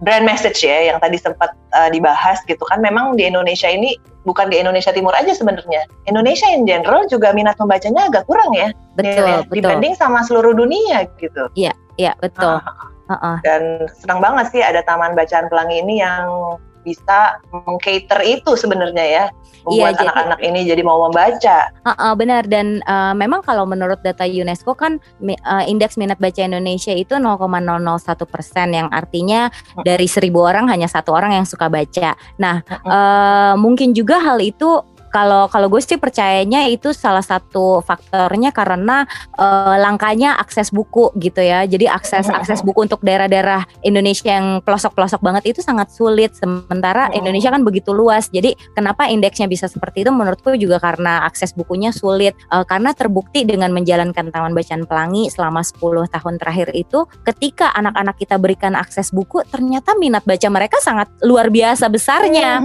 brand 0.00 0.24
message 0.24 0.64
ya 0.64 0.88
yang 0.88 0.96
tadi 0.96 1.20
sempat 1.20 1.52
uh, 1.76 1.92
dibahas 1.92 2.40
gitu 2.48 2.64
kan. 2.72 2.80
Memang 2.80 3.20
di 3.20 3.28
Indonesia 3.28 3.68
ini 3.68 4.00
bukan 4.24 4.48
di 4.48 4.56
Indonesia 4.64 4.88
Timur 4.96 5.12
aja 5.12 5.28
sebenarnya. 5.36 5.84
Indonesia 6.08 6.48
in 6.48 6.64
general 6.64 7.04
juga 7.12 7.36
minat 7.36 7.60
membacanya 7.60 8.08
agak 8.08 8.24
kurang 8.24 8.48
ya. 8.56 8.72
betul, 8.96 9.28
Ya, 9.28 9.44
betul. 9.44 9.54
Dibanding 9.60 9.94
sama 9.98 10.24
seluruh 10.24 10.56
dunia 10.56 11.04
gitu. 11.20 11.52
Ya, 12.00 12.16
betul. 12.24 12.64
Ah, 12.64 12.90
Heeh. 13.12 13.36
dan 13.44 13.62
senang 13.92 14.24
banget 14.24 14.48
sih 14.56 14.62
ada 14.64 14.80
Taman 14.88 15.12
Bacaan 15.12 15.52
Pelangi 15.52 15.84
ini 15.84 16.00
yang 16.00 16.56
bisa 16.82 17.38
mengcater 17.50 18.20
itu 18.26 18.54
sebenarnya 18.58 19.06
ya. 19.06 19.24
Membuat 19.62 19.94
Iya, 19.94 20.10
anak-anak 20.10 20.40
ini 20.42 20.60
jadi 20.66 20.82
mau 20.82 21.06
membaca. 21.06 21.70
Heeh, 21.70 22.12
benar 22.18 22.42
dan 22.50 22.82
uh, 22.82 23.14
memang 23.14 23.46
kalau 23.46 23.62
menurut 23.62 24.02
data 24.02 24.26
UNESCO 24.26 24.74
kan 24.74 24.98
uh, 25.22 25.64
indeks 25.70 25.94
minat 25.94 26.18
baca 26.18 26.42
Indonesia 26.42 26.90
itu 26.90 27.14
0,001 27.14 27.46
persen 28.26 28.74
yang 28.74 28.90
artinya 28.90 29.54
dari 29.86 30.10
seribu 30.10 30.42
orang 30.42 30.66
hanya 30.66 30.90
satu 30.90 31.14
orang 31.14 31.38
yang 31.38 31.46
suka 31.46 31.70
baca. 31.70 32.18
Nah 32.42 32.66
uh, 32.82 33.54
mungkin 33.54 33.94
juga 33.94 34.18
hal 34.18 34.42
itu 34.42 34.82
kalau 35.14 35.46
kalau 35.46 35.70
gue 35.70 35.78
sih 35.84 36.00
percayanya 36.00 36.66
itu 36.66 36.90
salah 36.90 37.22
satu 37.22 37.84
faktornya 37.84 38.50
karena 38.50 39.06
uh, 39.38 39.76
langkanya 39.78 40.40
akses 40.40 40.74
buku 40.74 41.14
gitu 41.20 41.44
ya. 41.44 41.62
Jadi 41.68 41.86
akses 41.86 42.26
akses 42.32 42.64
buku 42.66 42.82
untuk 42.82 43.04
daerah-daerah 43.04 43.62
Indonesia 43.86 44.32
yang 44.32 44.64
pelosok-pelosok 44.64 45.20
banget 45.22 45.54
itu 45.54 45.60
sangat 45.62 45.92
sulit. 45.92 46.34
Sementara 46.34 47.12
Oh. 47.12 47.18
Indonesia 47.20 47.52
kan 47.52 47.62
begitu 47.62 47.92
luas. 47.92 48.32
Jadi 48.32 48.56
kenapa 48.72 49.06
indeksnya 49.12 49.44
bisa 49.44 49.68
seperti 49.68 50.06
itu? 50.06 50.10
Menurutku 50.10 50.56
juga 50.56 50.80
karena 50.80 51.28
akses 51.28 51.52
bukunya 51.52 51.92
sulit. 51.92 52.32
Uh, 52.48 52.64
karena 52.64 52.96
terbukti 52.96 53.44
dengan 53.44 53.70
menjalankan 53.76 54.32
Taman 54.32 54.56
Bacaan 54.56 54.88
Pelangi 54.88 55.28
selama 55.28 55.60
10 55.60 56.08
tahun 56.08 56.34
terakhir 56.40 56.72
itu, 56.72 57.04
ketika 57.28 57.70
anak-anak 57.76 58.16
kita 58.16 58.40
berikan 58.40 58.72
akses 58.72 59.12
buku, 59.12 59.44
ternyata 59.52 59.92
minat 60.00 60.24
baca 60.24 60.48
mereka 60.48 60.80
sangat 60.80 61.12
luar 61.20 61.52
biasa 61.52 61.92
besarnya. 61.92 62.62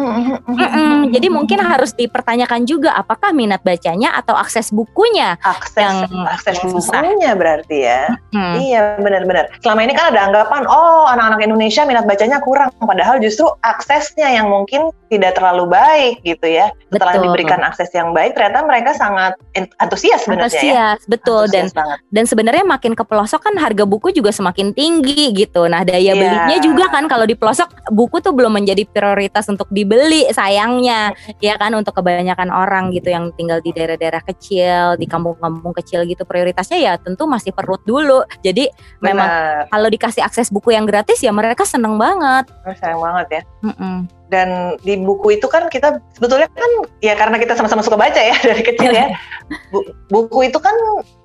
Mm-mm, 0.47 1.11
jadi 1.11 1.27
mungkin 1.27 1.59
harus 1.59 1.91
dipertanyakan 2.37 2.69
juga 2.69 2.93
apakah 2.93 3.33
minat 3.33 3.65
bacanya 3.65 4.13
atau 4.13 4.37
akses 4.37 4.69
bukunya. 4.69 5.33
akses 5.41 5.73
yang- 5.73 6.05
akses 6.29 6.53
yang 6.61 6.69
susah. 6.69 7.01
bukunya 7.01 7.31
berarti 7.33 7.77
ya. 7.81 8.01
Hmm. 8.31 8.55
Iya 8.61 8.81
benar-benar. 9.01 9.49
Selama 9.65 9.81
ini 9.81 9.93
kan 9.97 10.13
ada 10.13 10.21
anggapan 10.29 10.63
oh 10.69 11.09
anak-anak 11.09 11.41
Indonesia 11.41 11.81
minat 11.83 12.05
bacanya 12.05 12.37
kurang, 12.39 12.69
padahal 12.77 13.17
justru 13.17 13.49
aksesnya 13.65 14.29
yang 14.29 14.53
mungkin 14.53 14.93
tidak 15.09 15.39
terlalu 15.39 15.71
baik 15.71 16.21
gitu 16.21 16.45
ya. 16.45 16.69
Setelah 16.93 17.15
Betul. 17.15 17.23
diberikan 17.31 17.59
akses 17.63 17.89
yang 17.91 18.11
baik, 18.13 18.35
ternyata 18.35 18.61
mereka 18.63 18.91
sangat 18.93 19.33
antusias 19.79 20.21
sebenarnya 20.23 20.51
ya. 20.51 20.59
Antusias, 20.61 20.99
betul 21.07 21.43
dan 21.47 21.65
Antusias 21.67 21.73
banget. 21.73 21.97
dan 22.11 22.23
sebenarnya 22.27 22.63
makin 22.67 22.93
ke 22.93 23.03
pelosok 23.03 23.41
kan 23.41 23.55
harga 23.57 23.83
buku 23.87 24.11
juga 24.11 24.29
semakin 24.29 24.75
tinggi 24.75 25.31
gitu. 25.33 25.65
Nah, 25.65 25.81
daya 25.87 26.11
Iya. 26.11 26.13
belinya 26.13 26.57
juga 26.61 26.85
kan 26.91 27.07
kalau 27.07 27.23
di 27.23 27.33
pelosok 27.33 27.89
buku 27.89 28.19
tuh 28.19 28.35
belum 28.35 28.51
menjadi 28.53 28.83
prioritas 28.85 29.47
untuk 29.47 29.71
dibeli 29.71 30.27
sayangnya. 30.29 31.15
Ya 31.39 31.55
kan 31.55 31.71
untuk 31.71 31.95
kebanyakan 31.95 32.26
orang 32.35 32.91
gitu 32.91 33.13
yang 33.13 33.31
tinggal 33.37 33.61
di 33.61 33.71
daerah-daerah 33.71 34.25
kecil, 34.25 34.99
di 34.99 35.05
kampung-kampung 35.05 35.71
kecil 35.77 36.03
gitu 36.03 36.25
prioritasnya 36.27 36.79
ya 36.81 36.93
tentu 36.99 37.29
masih 37.29 37.53
perut 37.53 37.79
dulu. 37.87 38.25
Jadi 38.43 38.67
memang 38.99 39.29
Benar. 39.29 39.71
kalau 39.71 39.87
dikasih 39.87 40.23
akses 40.25 40.49
buku 40.49 40.75
yang 40.75 40.83
gratis 40.83 41.21
ya 41.23 41.31
mereka 41.31 41.63
seneng 41.63 41.95
banget. 41.95 42.49
sayang 42.81 42.99
banget 42.99 43.27
ya. 43.31 43.41
Mm-mm. 43.63 44.05
dan 44.27 44.75
di 44.83 44.99
buku 44.99 45.39
itu 45.39 45.47
kan 45.47 45.71
kita 45.71 46.03
sebetulnya 46.19 46.51
kan 46.51 46.71
ya 46.99 47.15
karena 47.15 47.39
kita 47.39 47.55
sama-sama 47.55 47.79
suka 47.79 47.95
baca 47.95 48.19
ya 48.19 48.35
dari 48.47 48.59
kecil 48.59 48.91
ya 48.91 49.07
Bu- 49.71 49.87
buku 50.11 50.51
itu 50.51 50.59
kan 50.59 50.75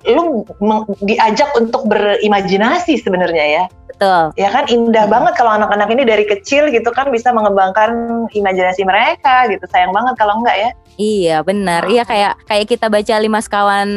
lu 0.07 0.47
diajak 1.03 1.51
untuk 1.59 1.83
berimajinasi 1.91 2.95
sebenarnya 3.03 3.45
ya 3.45 3.63
Betul. 3.93 4.33
ya 4.35 4.49
kan 4.49 4.65
indah 4.65 5.05
Hmm. 5.05 5.13
banget 5.13 5.33
kalau 5.35 5.51
anak-anak 5.51 5.87
ini 5.87 6.03
dari 6.03 6.25
kecil 6.25 6.67
gitu 6.67 6.89
kan 6.89 7.07
bisa 7.07 7.29
mengembangkan 7.29 7.93
imajinasi 8.27 8.81
mereka 8.81 9.45
gitu 9.47 9.63
sayang 9.67 9.91
banget 9.91 10.17
kalau 10.17 10.37
enggak 10.37 10.57
ya 10.57 10.71
Iya 10.93 11.41
benar. 11.41 11.89
Iya 11.89 12.05
kayak 12.05 12.45
kayak 12.45 12.65
kita 12.67 12.85
baca 12.85 13.17
lima 13.17 13.41
sekawan 13.41 13.89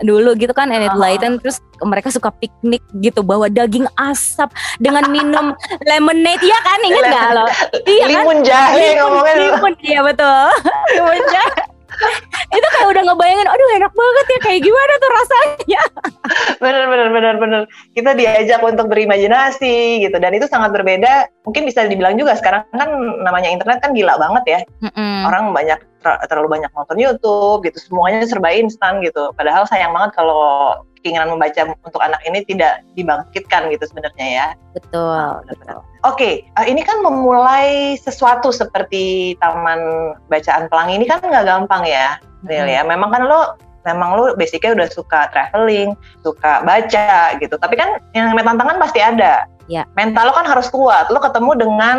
dulu 0.00 0.34
gitu 0.34 0.50
kan 0.50 0.66
Enid 0.68 0.90
Ah. 0.90 0.98
Blyton 0.98 1.38
terus 1.38 1.62
mereka 1.80 2.10
suka 2.10 2.30
piknik 2.32 2.82
gitu 2.96 3.22
bawa 3.22 3.46
daging 3.46 3.86
asap 3.96 4.50
dengan 4.76 5.06
minum 5.08 5.54
lemonade 5.88 6.42
ya 6.42 6.58
kan 6.58 6.78
inget 6.82 7.04
nggak 7.06 7.28
lo? 7.32 7.46
Iya 7.86 8.02
kan? 8.02 8.08
limun 8.10 8.38
jahe 8.42 8.74
Limun, 8.74 8.98
ngomongnya 8.98 9.34
limun, 9.36 9.72
iya 9.80 10.00
betul. 10.02 10.46
Limun 10.92 11.22
jahe. 11.30 11.62
itu 12.56 12.66
kayak 12.76 12.88
udah 12.90 13.02
ngebayangin, 13.06 13.48
aduh 13.48 13.68
enak 13.78 13.92
banget 13.92 14.26
ya 14.26 14.38
kayak 14.42 14.60
gimana 14.64 14.92
tuh 14.98 15.10
rasanya. 15.10 15.82
bener 16.62 16.84
bener 16.86 17.08
bener 17.10 17.34
bener 17.40 17.62
kita 17.96 18.12
diajak 18.14 18.60
untuk 18.60 18.86
berimajinasi 18.92 20.04
gitu 20.04 20.16
dan 20.20 20.36
itu 20.36 20.46
sangat 20.46 20.70
berbeda 20.76 21.26
mungkin 21.48 21.64
bisa 21.64 21.88
dibilang 21.88 22.20
juga 22.20 22.36
sekarang 22.36 22.62
kan 22.76 22.90
namanya 23.24 23.48
internet 23.48 23.80
kan 23.80 23.96
gila 23.96 24.14
banget 24.20 24.44
ya 24.46 24.60
Mm-mm. 24.84 25.26
orang 25.26 25.56
banyak 25.56 25.80
ter- 26.04 26.20
terlalu 26.28 26.60
banyak 26.60 26.70
nonton 26.76 27.00
YouTube 27.00 27.64
gitu 27.64 27.78
semuanya 27.80 28.28
serba 28.28 28.52
instan 28.52 29.00
gitu 29.00 29.32
padahal 29.34 29.64
sayang 29.66 29.96
banget 29.96 30.12
kalau 30.16 30.76
keinginan 31.00 31.32
membaca 31.32 31.64
untuk 31.80 32.00
anak 32.04 32.20
ini 32.28 32.44
tidak 32.44 32.84
dibangkitkan 32.92 33.72
gitu 33.72 33.84
sebenarnya 33.88 34.26
ya 34.28 34.46
Betul. 34.76 35.40
benar-benar. 35.48 35.89
Oke, 36.00 36.48
eh, 36.48 36.66
ini 36.66 36.80
kan 36.80 37.04
memulai 37.04 37.92
sesuatu 38.00 38.48
seperti 38.48 39.36
Taman 39.36 40.16
Bacaan 40.32 40.72
Pelangi 40.72 40.96
ini 40.96 41.04
kan 41.04 41.20
nggak 41.20 41.44
gampang 41.44 41.84
ya, 41.84 42.16
Nil 42.48 42.64
ya. 42.64 42.80
Memang 42.80 43.12
kan 43.12 43.28
lo 43.28 43.60
memang 43.84 44.16
lu 44.16 44.24
basicnya 44.36 44.76
udah 44.76 44.88
suka 44.88 45.28
traveling, 45.28 45.92
suka 46.24 46.64
baca 46.64 47.36
gitu. 47.36 47.52
Tapi 47.52 47.76
kan 47.76 48.00
yang 48.16 48.32
namanya 48.32 48.56
tantangan 48.56 48.78
pasti 48.80 49.00
ada. 49.04 49.44
Ya. 49.68 49.84
Mental 49.92 50.28
lo 50.28 50.32
kan 50.32 50.48
harus 50.48 50.72
kuat. 50.72 51.12
Lo 51.12 51.20
ketemu 51.20 51.52
dengan 51.56 51.98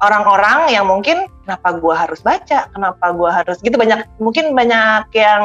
orang-orang 0.00 0.70
yang 0.70 0.86
mungkin 0.86 1.26
kenapa 1.42 1.74
gua 1.78 2.06
harus 2.06 2.22
baca, 2.22 2.70
kenapa 2.70 3.06
gua 3.12 3.42
harus 3.42 3.58
gitu 3.66 3.74
banyak 3.74 4.06
mungkin 4.22 4.54
banyak 4.54 5.10
yang 5.12 5.42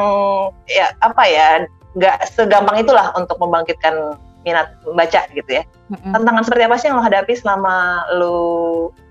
ya 0.70 0.94
apa 1.02 1.22
ya 1.26 1.48
nggak 1.96 2.28
segampang 2.28 2.80
itulah 2.80 3.10
untuk 3.16 3.36
membangkitkan 3.40 4.16
minat 4.46 4.78
membaca 4.86 5.26
gitu 5.34 5.50
ya. 5.50 5.66
Tantangan 6.14 6.46
seperti 6.46 6.62
apa 6.70 6.76
sih 6.78 6.86
yang 6.86 6.96
lo 6.96 7.04
hadapi 7.04 7.34
selama 7.34 8.06
lo 8.14 8.38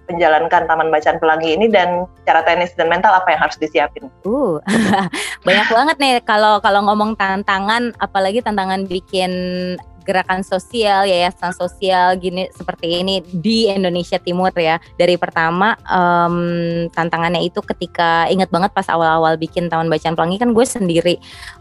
menjalankan 0.08 0.70
Taman 0.70 0.94
Bacaan 0.94 1.18
Pelangi 1.18 1.58
ini 1.58 1.66
dan 1.68 2.06
cara 2.24 2.46
teknis 2.46 2.72
dan 2.78 2.88
mental 2.88 3.12
apa 3.12 3.36
yang 3.36 3.42
harus 3.42 3.58
disiapin? 3.60 4.08
Uh, 4.24 4.62
banyak 5.48 5.68
banget 5.68 5.98
nih 6.00 6.14
kalau 6.24 6.62
kalau 6.64 6.86
ngomong 6.88 7.18
tantangan, 7.20 7.92
apalagi 8.00 8.40
tantangan 8.40 8.88
bikin 8.88 9.32
gerakan 10.06 10.46
sosial, 10.46 11.10
yayasan 11.10 11.52
sosial 11.52 12.14
gini 12.22 12.48
seperti 12.54 13.02
ini 13.02 13.26
di 13.26 13.68
Indonesia 13.68 14.22
Timur 14.22 14.54
ya. 14.54 14.78
Dari 14.96 15.18
pertama 15.18 15.74
em, 15.90 16.88
tantangannya 16.94 17.42
itu 17.42 17.60
ketika 17.66 18.30
ingat 18.30 18.54
banget 18.54 18.72
pas 18.72 18.86
awal-awal 18.88 19.36
bikin 19.42 19.68
Taman 19.68 19.90
Bacaan 19.90 20.14
Pelangi 20.14 20.38
kan 20.38 20.54
gue 20.54 20.66
sendiri 20.66 21.16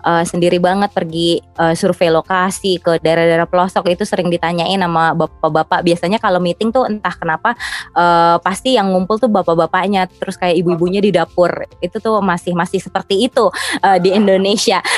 eh, 0.04 0.24
sendiri 0.28 0.60
banget 0.60 0.92
pergi 0.92 1.40
eh, 1.40 1.74
survei 1.74 2.12
lokasi 2.12 2.78
ke 2.84 3.00
daerah-daerah 3.00 3.48
pelosok 3.48 3.88
itu 3.88 4.04
sering 4.04 4.28
ditanyain 4.28 4.78
sama 4.78 5.16
bapak-bapak. 5.16 5.80
Biasanya 5.80 6.20
kalau 6.20 6.38
meeting 6.38 6.68
tuh 6.68 6.84
entah 6.84 7.16
kenapa 7.16 7.56
eh, 7.96 8.36
pasti 8.44 8.76
yang 8.76 8.92
ngumpul 8.92 9.16
tuh 9.16 9.32
bapak-bapaknya, 9.32 10.06
terus 10.06 10.36
kayak 10.36 10.60
ibu-ibunya 10.60 11.00
di 11.00 11.08
dapur. 11.08 11.64
Itu 11.80 11.98
tuh 11.98 12.20
masih 12.20 12.52
masih 12.52 12.84
seperti 12.84 13.26
itu 13.26 13.48
eh, 13.80 13.98
di 13.98 14.12
Indonesia. 14.12 14.84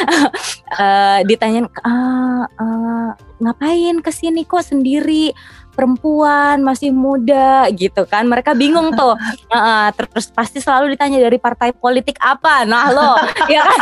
Eh, 0.66 1.20
ditanyain 1.24 1.70
"Ah, 1.86 2.44
eh, 2.44 3.10
ngapain 3.42 4.00
ke 4.00 4.10
sini 4.12 4.42
kok 4.44 4.64
sendiri? 4.64 5.32
Perempuan 5.76 6.64
masih 6.64 6.88
muda 6.88 7.68
gitu 7.76 8.08
kan. 8.08 8.24
Mereka 8.24 8.56
bingung 8.56 8.96
tuh. 8.96 9.12
Heeh, 9.52 9.86
terus 9.92 10.32
pasti 10.32 10.58
selalu 10.58 10.96
ditanya 10.96 11.20
dari 11.20 11.36
partai 11.36 11.76
politik 11.76 12.16
apa? 12.24 12.64
Nah 12.64 12.88
lo 12.90 13.12
ya 13.52 13.60
kan? 13.60 13.80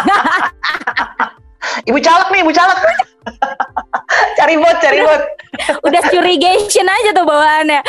Ibu 1.87 1.99
caleg 2.03 2.29
nih, 2.35 2.41
ibu 2.43 2.53
caleg. 2.53 2.79
cari 4.39 4.55
bot, 4.59 4.77
cari 4.81 5.01
bot. 5.03 5.23
udah 5.87 6.03
curigation 6.11 6.87
aja 6.87 7.11
tuh 7.15 7.27
bawaannya. 7.27 7.81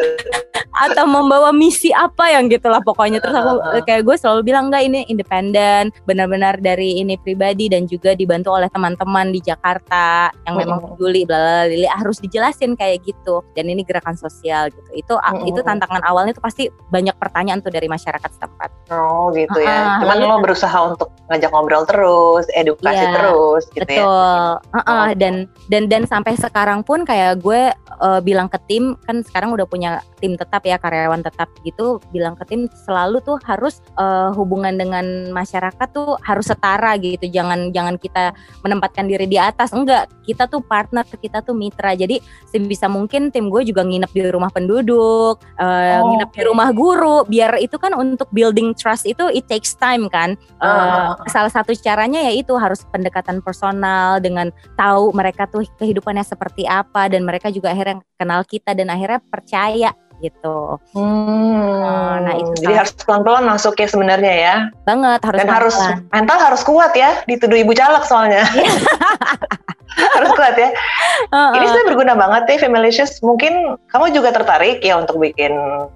Atau 0.86 1.08
membawa 1.08 1.56
misi 1.56 1.88
apa 1.92 2.36
yang 2.36 2.52
gitulah 2.52 2.84
pokoknya. 2.84 3.20
Terus 3.20 3.36
aku 3.36 3.54
kayak 3.88 4.02
gue 4.04 4.16
selalu 4.16 4.40
bilang 4.52 4.68
enggak 4.68 4.84
ini 4.84 5.08
independen 5.08 5.88
benar-benar 6.04 6.60
dari 6.60 7.00
ini 7.00 7.16
pribadi 7.16 7.72
dan 7.72 7.88
juga 7.88 8.12
dibantu 8.12 8.52
oleh 8.52 8.68
teman-teman 8.68 9.32
di 9.32 9.40
Jakarta 9.40 10.28
yang 10.44 10.54
memang 10.60 10.84
peduli 10.84 11.24
bla 11.24 11.64
harus 11.96 12.20
dijelasin 12.20 12.76
kayak 12.76 13.04
gitu. 13.08 13.40
Dan 13.56 13.72
ini 13.72 13.84
gerakan 13.88 14.20
sosial 14.20 14.68
gitu. 14.68 14.90
Itu 14.92 15.14
itu 15.48 15.60
tantangan 15.64 16.04
awalnya 16.04 16.36
tuh 16.36 16.44
pasti 16.44 16.68
banyak 16.92 17.16
pertanyaan 17.16 17.64
tuh 17.64 17.72
dari 17.72 17.88
masyarakat 17.88 18.28
setempat. 18.36 18.68
Oh 18.92 19.32
gitu 19.32 19.64
ya. 19.64 20.00
Cuman 20.04 20.16
lo 20.20 20.36
berusaha 20.44 20.76
untuk 20.92 21.08
ngajak 21.32 21.50
ngobrol 21.50 21.84
terus, 21.88 22.44
edukasi 22.52 22.96
Iya, 22.96 23.12
terus 23.16 23.62
gitu 23.72 23.90
ya. 23.90 24.04
Betul. 24.04 24.48
Heeh, 24.72 24.84
Oh. 24.86 25.14
dan 25.16 25.34
dan 25.68 25.88
dan 25.88 26.02
sampai 26.06 26.34
sekarang 26.36 26.80
pun 26.82 27.02
kayak 27.02 27.40
gue 27.40 27.70
eh, 27.96 28.20
bilang 28.20 28.48
ke 28.48 28.60
tim 28.68 28.92
kan 29.08 29.24
sekarang 29.24 29.56
udah 29.56 29.64
punya 29.64 29.98
tim 30.20 30.36
tetap 30.36 30.64
ya 30.64 30.76
karyawan 30.76 31.20
tetap 31.20 31.48
gitu 31.64 31.96
bilang 32.12 32.36
ke 32.36 32.44
tim 32.44 32.68
selalu 32.84 33.20
tuh 33.24 33.36
harus 33.44 33.80
eh, 33.96 34.30
hubungan 34.36 34.76
dengan 34.76 35.32
masyarakat 35.32 35.88
tuh 35.90 36.16
harus 36.20 36.46
setara 36.46 36.96
gitu. 37.00 37.24
Jangan 37.26 37.72
jangan 37.72 37.96
kita 37.96 38.32
menempatkan 38.60 39.08
diri 39.08 39.24
di 39.24 39.36
atas. 39.36 39.72
Enggak, 39.72 40.08
kita 40.24 40.44
tuh 40.46 40.60
partner, 40.60 41.04
kita 41.08 41.40
tuh 41.40 41.56
mitra. 41.56 41.96
Jadi 41.96 42.20
sebisa 42.48 42.86
mungkin 42.86 43.28
tim 43.30 43.48
gue 43.48 43.62
juga 43.64 43.82
nginep 43.82 44.10
di 44.12 44.22
rumah 44.28 44.50
penduduk, 44.52 45.40
eh, 45.56 45.98
Oh, 45.98 46.12
nginep 46.12 46.30
di 46.32 46.42
rumah 46.44 46.68
guru 46.72 47.24
biar 47.24 47.56
itu 47.58 47.76
kan 47.76 47.96
untuk 47.96 48.28
building 48.30 48.76
trust 48.76 49.06
itu 49.06 49.26
it 49.32 49.48
takes 49.48 49.72
time 49.74 50.06
kan. 50.08 50.36
Eh, 50.60 50.64
Ah. 50.66 51.16
salah 51.28 51.50
satu 51.50 51.72
caranya 51.76 52.20
yaitu 52.26 52.52
harus 52.56 52.84
pendekatan 52.88 53.40
personal 53.40 54.18
dengan 54.18 54.45
tahu 54.74 55.14
mereka 55.14 55.46
tuh 55.46 55.64
kehidupannya 55.78 56.24
seperti 56.26 56.66
apa 56.66 57.08
dan 57.10 57.22
mereka 57.22 57.48
juga 57.48 57.72
akhirnya 57.72 58.02
kenal 58.18 58.42
kita 58.44 58.74
dan 58.74 58.90
akhirnya 58.90 59.20
percaya 59.26 59.90
gitu 60.20 60.78
Hmm, 60.96 62.24
nah, 62.24 62.34
itu 62.36 62.64
jadi 62.64 62.84
harus 62.84 62.92
pelan-pelan 63.04 63.44
masuk 63.44 63.76
ya 63.76 63.88
sebenarnya 63.88 64.34
ya. 64.34 64.54
banget 64.88 65.20
harus 65.22 65.38
Dan 65.38 65.48
harus 65.48 65.76
mental 66.12 66.38
harus 66.40 66.62
kuat 66.64 66.92
ya. 66.96 67.20
Dituduh 67.28 67.58
ibu 67.58 67.72
caleg 67.76 68.04
soalnya. 68.08 68.44
harus 70.16 70.30
kuat 70.36 70.54
ya. 70.56 70.70
Heeh. 71.32 71.52
Ini 71.56 71.64
sebenarnya 71.68 71.88
berguna 71.92 72.14
banget 72.16 72.42
ya 72.48 72.56
Femalicious. 72.68 73.12
Mungkin 73.24 73.80
kamu 73.90 74.12
juga 74.12 74.32
tertarik 74.32 74.84
ya 74.84 75.00
untuk 75.00 75.20
bikin 75.20 75.52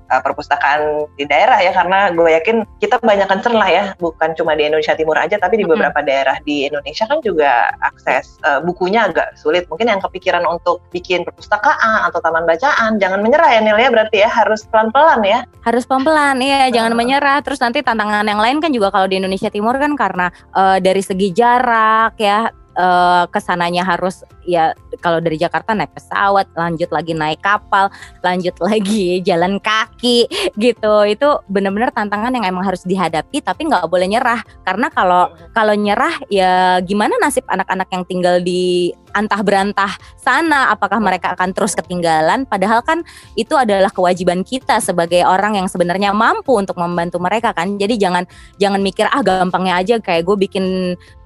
uh, 0.09 0.21
perpustakaan 0.25 1.07
di 1.21 1.25
daerah 1.29 1.61
ya 1.61 1.73
karena 1.77 2.13
gue 2.13 2.31
yakin 2.41 2.65
kita 2.81 2.97
banyak 3.01 3.29
concern 3.29 3.57
lah 3.61 3.69
ya, 3.69 3.85
bukan 4.01 4.33
cuma 4.35 4.57
di 4.57 4.67
Indonesia 4.67 4.97
Timur 4.97 5.17
aja 5.21 5.37
tapi 5.37 5.61
di 5.61 5.65
beberapa 5.69 6.01
daerah 6.01 6.41
di 6.49 6.69
Indonesia 6.69 7.05
kan 7.05 7.21
juga 7.21 7.71
akses 7.85 8.41
uh, 8.45 8.65
bukunya 8.65 9.09
agak 9.09 9.37
sulit. 9.37 9.69
Mungkin 9.69 9.93
yang 9.93 10.01
kepikiran 10.01 10.45
untuk 10.49 10.81
bikin 10.91 11.23
perpustakaan 11.29 12.09
atau 12.09 12.19
taman 12.25 12.49
bacaan 12.49 12.97
jangan 12.97 13.21
menyerah 13.21 13.51
ya 13.53 13.61
Nil 13.61 13.79
ya 13.79 13.89
berarti 13.93 14.10
ya 14.11 14.29
harus 14.29 14.67
pelan-pelan 14.69 15.21
ya. 15.23 15.41
harus 15.63 15.85
pelan-pelan 15.87 16.37
iya 16.43 16.69
jangan 16.71 16.93
Heeh. 16.95 17.01
menyerah 17.01 17.39
terus 17.43 17.63
nanti 17.63 17.81
tantangan 17.81 18.27
yang 18.27 18.43
lain 18.43 18.59
kan 18.59 18.71
juga 18.75 18.91
kalau 18.91 19.07
di 19.07 19.19
Indonesia 19.19 19.49
Timur 19.49 19.79
kan 19.79 19.95
karena 19.95 20.31
eh, 20.55 20.79
dari 20.83 21.03
segi 21.03 21.31
jarak 21.31 22.19
ya 22.19 22.51
eh, 22.75 23.25
ke 23.31 23.41
sananya 23.41 23.87
harus 23.87 24.23
ya 24.51 24.75
kalau 24.99 25.23
dari 25.23 25.39
Jakarta 25.39 25.73
naik 25.73 25.95
pesawat 25.95 26.51
lanjut 26.59 26.91
lagi 26.91 27.15
naik 27.15 27.39
kapal 27.39 27.87
lanjut 28.27 28.57
lagi 28.69 29.23
jalan 29.23 29.63
kaki 29.63 30.27
gitu. 30.59 30.95
Itu 31.07 31.47
benar-benar 31.47 31.95
tantangan 31.95 32.35
yang 32.35 32.45
emang 32.51 32.67
harus 32.67 32.83
dihadapi 32.83 33.39
tapi 33.41 33.71
nggak 33.71 33.87
boleh 33.87 34.11
nyerah. 34.11 34.43
Karena 34.67 34.91
kalau 34.91 35.31
kalau 35.55 35.75
nyerah 35.79 36.19
ya 36.27 36.83
gimana 36.83 37.15
nasib 37.23 37.47
anak-anak 37.47 37.89
yang 37.95 38.05
tinggal 38.05 38.43
di 38.43 38.91
antah 39.15 39.41
berantah 39.43 39.93
sana? 40.19 40.71
Apakah 40.73 41.03
mereka 41.03 41.35
akan 41.35 41.51
terus 41.55 41.75
ketinggalan? 41.75 42.47
Padahal 42.47 42.83
kan 42.83 43.03
itu 43.35 43.55
adalah 43.59 43.91
kewajiban 43.91 44.47
kita 44.47 44.79
sebagai 44.79 45.27
orang 45.27 45.59
yang 45.59 45.67
sebenarnya 45.67 46.15
mampu 46.15 46.57
untuk 46.57 46.79
membantu 46.79 47.19
mereka 47.19 47.51
kan? 47.55 47.77
Jadi 47.77 47.99
jangan 47.99 48.25
jangan 48.59 48.81
mikir 48.81 49.07
ah 49.11 49.23
gampangnya 49.23 49.79
aja 49.79 49.95
kayak 49.99 50.27
gue 50.27 50.37
bikin 50.49 50.65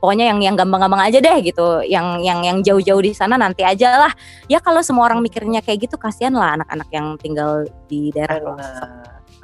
pokoknya 0.00 0.32
yang 0.34 0.40
yang 0.40 0.56
gampang-gampang 0.56 1.02
aja 1.12 1.18
deh 1.20 1.38
gitu. 1.44 1.84
Yang 1.84 2.06
yang 2.24 2.40
yang 2.44 2.58
jauh-jauh 2.64 3.02
di 3.04 3.12
sana 3.16 3.40
nanti 3.40 3.62
aja 3.62 4.06
lah 4.06 4.12
ya 4.50 4.58
kalau 4.60 4.82
semua 4.82 5.08
orang 5.08 5.24
mikirnya 5.24 5.62
kayak 5.62 5.88
gitu 5.88 5.96
kasihan 5.96 6.34
lah 6.34 6.58
anak-anak 6.60 6.88
yang 6.92 7.06
tinggal 7.22 7.64
di 7.86 8.10
daerah 8.12 8.42
pelosok. 8.42 8.88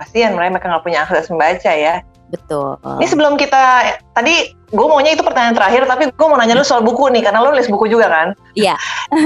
Kasihan 0.00 0.32
mereka 0.32 0.64
nggak 0.64 0.84
punya 0.84 1.04
akses 1.04 1.28
membaca 1.30 1.72
ya. 1.72 2.02
betul 2.30 2.78
Ini 3.02 3.10
sebelum 3.10 3.34
kita 3.34 3.90
tadi 4.14 4.54
gue 4.70 4.86
maunya 4.86 5.18
itu 5.18 5.22
pertanyaan 5.26 5.58
terakhir 5.58 5.82
tapi 5.90 6.14
gue 6.14 6.26
mau 6.30 6.38
nanya 6.38 6.54
lu 6.54 6.62
soal 6.62 6.78
buku 6.78 7.10
nih 7.10 7.26
karena 7.26 7.42
lu 7.42 7.50
nulis 7.50 7.66
buku 7.66 7.90
juga 7.90 8.06
kan? 8.06 8.28
Iya. 8.54 8.78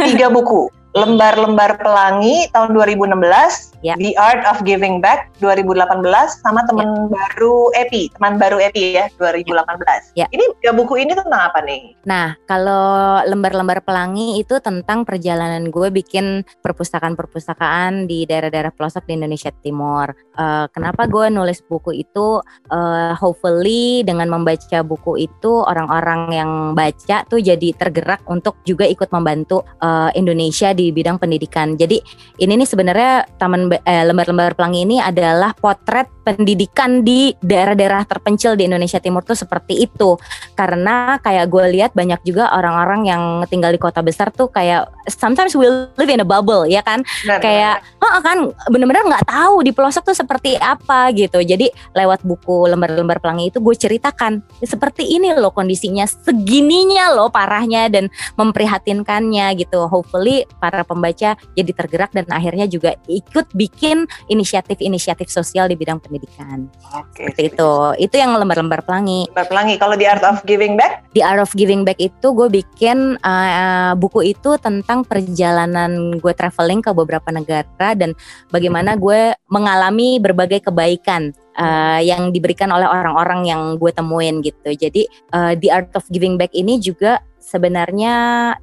Tiga 0.08 0.32
buku. 0.32 0.72
Lembar-lembar 1.00 1.76
Pelangi 1.76 2.48
tahun 2.54 2.70
2016, 2.72 3.73
Ya. 3.84 4.00
The 4.00 4.16
Art 4.16 4.48
of 4.48 4.64
Giving 4.64 5.04
Back 5.04 5.28
2018 5.44 6.00
sama 6.40 6.64
teman 6.64 7.12
baru 7.12 7.68
Epi, 7.76 8.08
teman 8.16 8.40
baru 8.40 8.56
Epi 8.56 8.96
ya 8.96 9.12
2018. 9.20 10.16
Ya. 10.16 10.24
Ini 10.32 10.40
tiga 10.64 10.72
buku 10.72 10.96
ini 10.96 11.12
tentang 11.12 11.52
apa 11.52 11.60
nih? 11.60 11.92
Nah, 12.08 12.32
kalau 12.48 13.20
lembar-lembar 13.28 13.84
pelangi 13.84 14.40
itu 14.40 14.56
tentang 14.64 15.04
perjalanan 15.04 15.68
gue 15.68 15.92
bikin 15.92 16.48
perpustakaan-perpustakaan 16.64 18.08
di 18.08 18.24
daerah-daerah 18.24 18.72
pelosok 18.72 19.04
di 19.04 19.20
Indonesia 19.20 19.52
Timur. 19.52 20.16
Eh, 20.16 20.66
kenapa 20.72 21.04
gue 21.04 21.28
nulis 21.28 21.60
buku 21.60 21.92
itu? 21.92 22.40
Eh, 22.72 23.12
hopefully 23.20 24.00
dengan 24.00 24.32
membaca 24.32 24.80
buku 24.80 25.28
itu 25.28 25.60
orang-orang 25.60 26.32
yang 26.32 26.50
baca 26.72 27.28
tuh 27.28 27.44
jadi 27.44 27.76
tergerak 27.76 28.24
untuk 28.32 28.56
juga 28.64 28.88
ikut 28.88 29.12
membantu 29.12 29.60
eh, 29.84 30.08
Indonesia 30.16 30.72
di 30.72 30.88
bidang 30.88 31.20
pendidikan. 31.20 31.76
Jadi 31.76 32.00
ini 32.40 32.56
nih 32.56 32.68
sebenarnya 32.68 33.28
taman 33.36 33.73
lembar-lembar 33.82 34.54
pelangi 34.54 34.86
ini 34.86 34.96
adalah 35.02 35.56
potret 35.56 36.06
pendidikan 36.24 37.04
di 37.04 37.36
daerah-daerah 37.44 38.08
terpencil 38.08 38.56
di 38.56 38.64
Indonesia 38.64 38.96
Timur 38.96 39.20
tuh 39.20 39.36
seperti 39.36 39.84
itu. 39.84 40.16
Karena 40.56 41.20
kayak 41.20 41.52
gue 41.52 41.64
lihat 41.76 41.90
banyak 41.92 42.24
juga 42.24 42.48
orang-orang 42.56 43.04
yang 43.04 43.22
tinggal 43.52 43.70
di 43.70 43.78
kota 43.78 44.00
besar 44.00 44.32
tuh 44.32 44.48
kayak 44.48 44.88
sometimes 45.12 45.52
we 45.52 45.68
live 45.68 46.08
in 46.10 46.24
a 46.24 46.26
bubble 46.26 46.64
ya 46.64 46.80
kan? 46.80 47.04
Benar, 47.28 47.44
kayak 47.44 47.76
oh 48.00 48.18
kan? 48.24 48.38
Bener-bener 48.72 49.04
nggak 49.04 49.28
tahu 49.28 49.60
di 49.60 49.70
pelosok 49.76 50.08
tuh 50.08 50.16
seperti 50.16 50.56
apa 50.56 51.12
gitu. 51.12 51.44
Jadi 51.44 51.68
lewat 51.92 52.24
buku 52.24 52.72
lembar-lembar 52.72 53.20
pelangi 53.20 53.52
itu 53.52 53.60
gue 53.60 53.76
ceritakan 53.76 54.40
seperti 54.64 55.04
ini 55.04 55.36
loh 55.36 55.52
kondisinya 55.52 56.08
segininya 56.08 57.12
loh 57.12 57.28
parahnya 57.28 57.92
dan 57.92 58.08
memprihatinkannya 58.40 59.52
gitu. 59.60 59.84
Hopefully 59.92 60.48
para 60.56 60.80
pembaca 60.88 61.36
jadi 61.52 61.70
tergerak 61.76 62.16
dan 62.16 62.24
akhirnya 62.32 62.64
juga 62.64 62.96
ikut 63.04 63.52
bikin 63.52 64.08
inisiatif-inisiatif 64.32 65.28
sosial 65.28 65.68
di 65.68 65.76
bidang 65.76 66.00
pendidikan 66.00 66.13
pendidikan. 66.14 66.70
Oke. 66.94 67.26
Seperti 67.26 67.50
itu. 67.50 67.72
Itu 67.98 68.14
yang 68.14 68.38
lembar-lembar 68.38 68.86
pelangi. 68.86 69.26
Lembar 69.34 69.50
pelangi. 69.50 69.74
Kalau 69.82 69.98
di 69.98 70.06
Art 70.06 70.22
of 70.22 70.46
Giving 70.46 70.78
Back? 70.78 71.10
Di 71.10 71.26
Art 71.26 71.42
of 71.42 71.50
Giving 71.58 71.82
Back 71.82 71.98
itu 71.98 72.30
gue 72.30 72.46
bikin 72.46 73.18
uh, 73.18 73.98
buku 73.98 74.30
itu 74.30 74.54
tentang 74.62 75.02
perjalanan 75.02 76.14
gue 76.22 76.32
traveling 76.38 76.78
ke 76.86 76.94
beberapa 76.94 77.34
negara 77.34 77.98
dan 77.98 78.14
bagaimana 78.54 78.94
gue 78.94 79.34
mengalami 79.50 80.22
berbagai 80.22 80.70
kebaikan 80.70 81.34
uh, 81.58 81.98
yang 81.98 82.30
diberikan 82.30 82.70
oleh 82.70 82.86
orang-orang 82.86 83.50
yang 83.50 83.62
gue 83.74 83.90
temuin 83.90 84.38
gitu. 84.38 84.70
Jadi 84.70 85.10
uh, 85.34 85.58
di 85.58 85.66
Art 85.66 85.90
of 85.98 86.06
Giving 86.14 86.38
Back 86.38 86.54
ini 86.54 86.78
juga 86.78 87.18
sebenarnya 87.44 88.14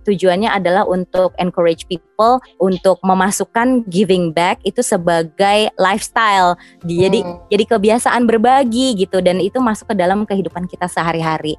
tujuannya 0.01 0.49
adalah 0.49 0.89
untuk 0.89 1.37
encourage 1.37 1.85
people 1.85 2.41
untuk 2.57 2.97
memasukkan 3.05 3.85
giving 3.85 4.33
back 4.33 4.57
itu 4.65 4.81
sebagai 4.81 5.69
lifestyle. 5.77 6.57
Jadi 6.81 7.21
hmm. 7.21 7.47
jadi 7.53 7.63
kebiasaan 7.77 8.25
berbagi 8.25 8.97
gitu 8.97 9.21
dan 9.21 9.37
itu 9.37 9.61
masuk 9.61 9.93
ke 9.93 9.95
dalam 9.95 10.25
kehidupan 10.25 10.65
kita 10.65 10.89
sehari-hari. 10.89 11.53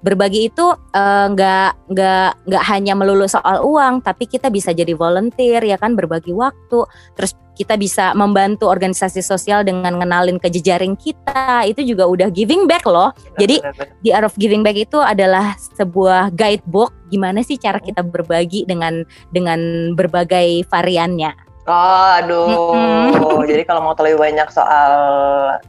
Berbagi 0.00 0.48
itu 0.48 0.66
eh, 0.94 1.26
nggak 1.34 1.70
uh, 1.74 1.88
nggak 1.90 2.30
nggak 2.46 2.64
hanya 2.70 2.94
melulu 2.94 3.26
soal 3.26 3.66
uang, 3.66 4.06
tapi 4.06 4.30
kita 4.30 4.48
bisa 4.48 4.70
jadi 4.70 4.94
volunteer 4.94 5.60
ya 5.66 5.76
kan 5.76 5.98
berbagi 5.98 6.32
waktu, 6.32 6.86
terus 7.18 7.34
kita 7.60 7.76
bisa 7.76 8.16
membantu 8.16 8.72
organisasi 8.72 9.20
sosial 9.20 9.60
dengan 9.60 10.00
ngenalin 10.00 10.40
ke 10.40 10.48
jejaring 10.48 10.96
kita 10.96 11.68
itu 11.68 11.84
juga 11.84 12.08
udah 12.08 12.32
giving 12.32 12.64
back 12.64 12.88
loh. 12.88 13.12
Jadi 13.36 13.60
di 14.00 14.16
Art 14.16 14.32
of 14.32 14.34
Giving 14.40 14.64
Back 14.64 14.80
itu 14.80 14.96
adalah 14.96 15.52
sebuah 15.76 16.32
guidebook 16.60 16.92
gimana 17.08 17.40
sih 17.40 17.56
cara 17.56 17.80
kita 17.80 18.04
berbagi 18.04 18.68
dengan 18.68 19.08
dengan 19.32 19.92
berbagai 19.96 20.68
variannya. 20.68 21.32
Oh, 21.70 22.08
aduh. 22.18 22.74
Mm-hmm. 22.74 23.46
Jadi 23.46 23.62
kalau 23.62 23.80
mau 23.84 23.94
tahu 23.94 24.10
lebih 24.10 24.18
banyak 24.18 24.48
soal 24.50 24.92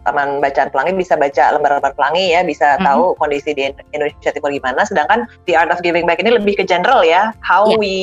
Taman 0.02 0.42
Bacaan 0.42 0.74
Pelangi 0.74 0.98
bisa 0.98 1.14
baca 1.14 1.54
lembar-lembar 1.54 1.94
pelangi 1.94 2.34
ya, 2.34 2.42
bisa 2.42 2.76
mm-hmm. 2.76 2.88
tahu 2.90 3.04
kondisi 3.22 3.54
di 3.54 3.70
Indonesia 3.94 4.34
Timur 4.34 4.50
gimana. 4.50 4.82
Sedangkan 4.88 5.30
The 5.46 5.54
Art 5.54 5.70
of 5.70 5.84
Giving 5.86 6.10
Back 6.10 6.20
ini 6.24 6.34
lebih 6.34 6.58
ke 6.58 6.66
general 6.66 7.06
ya, 7.06 7.36
how 7.46 7.70
yeah. 7.70 7.78
we 7.78 7.96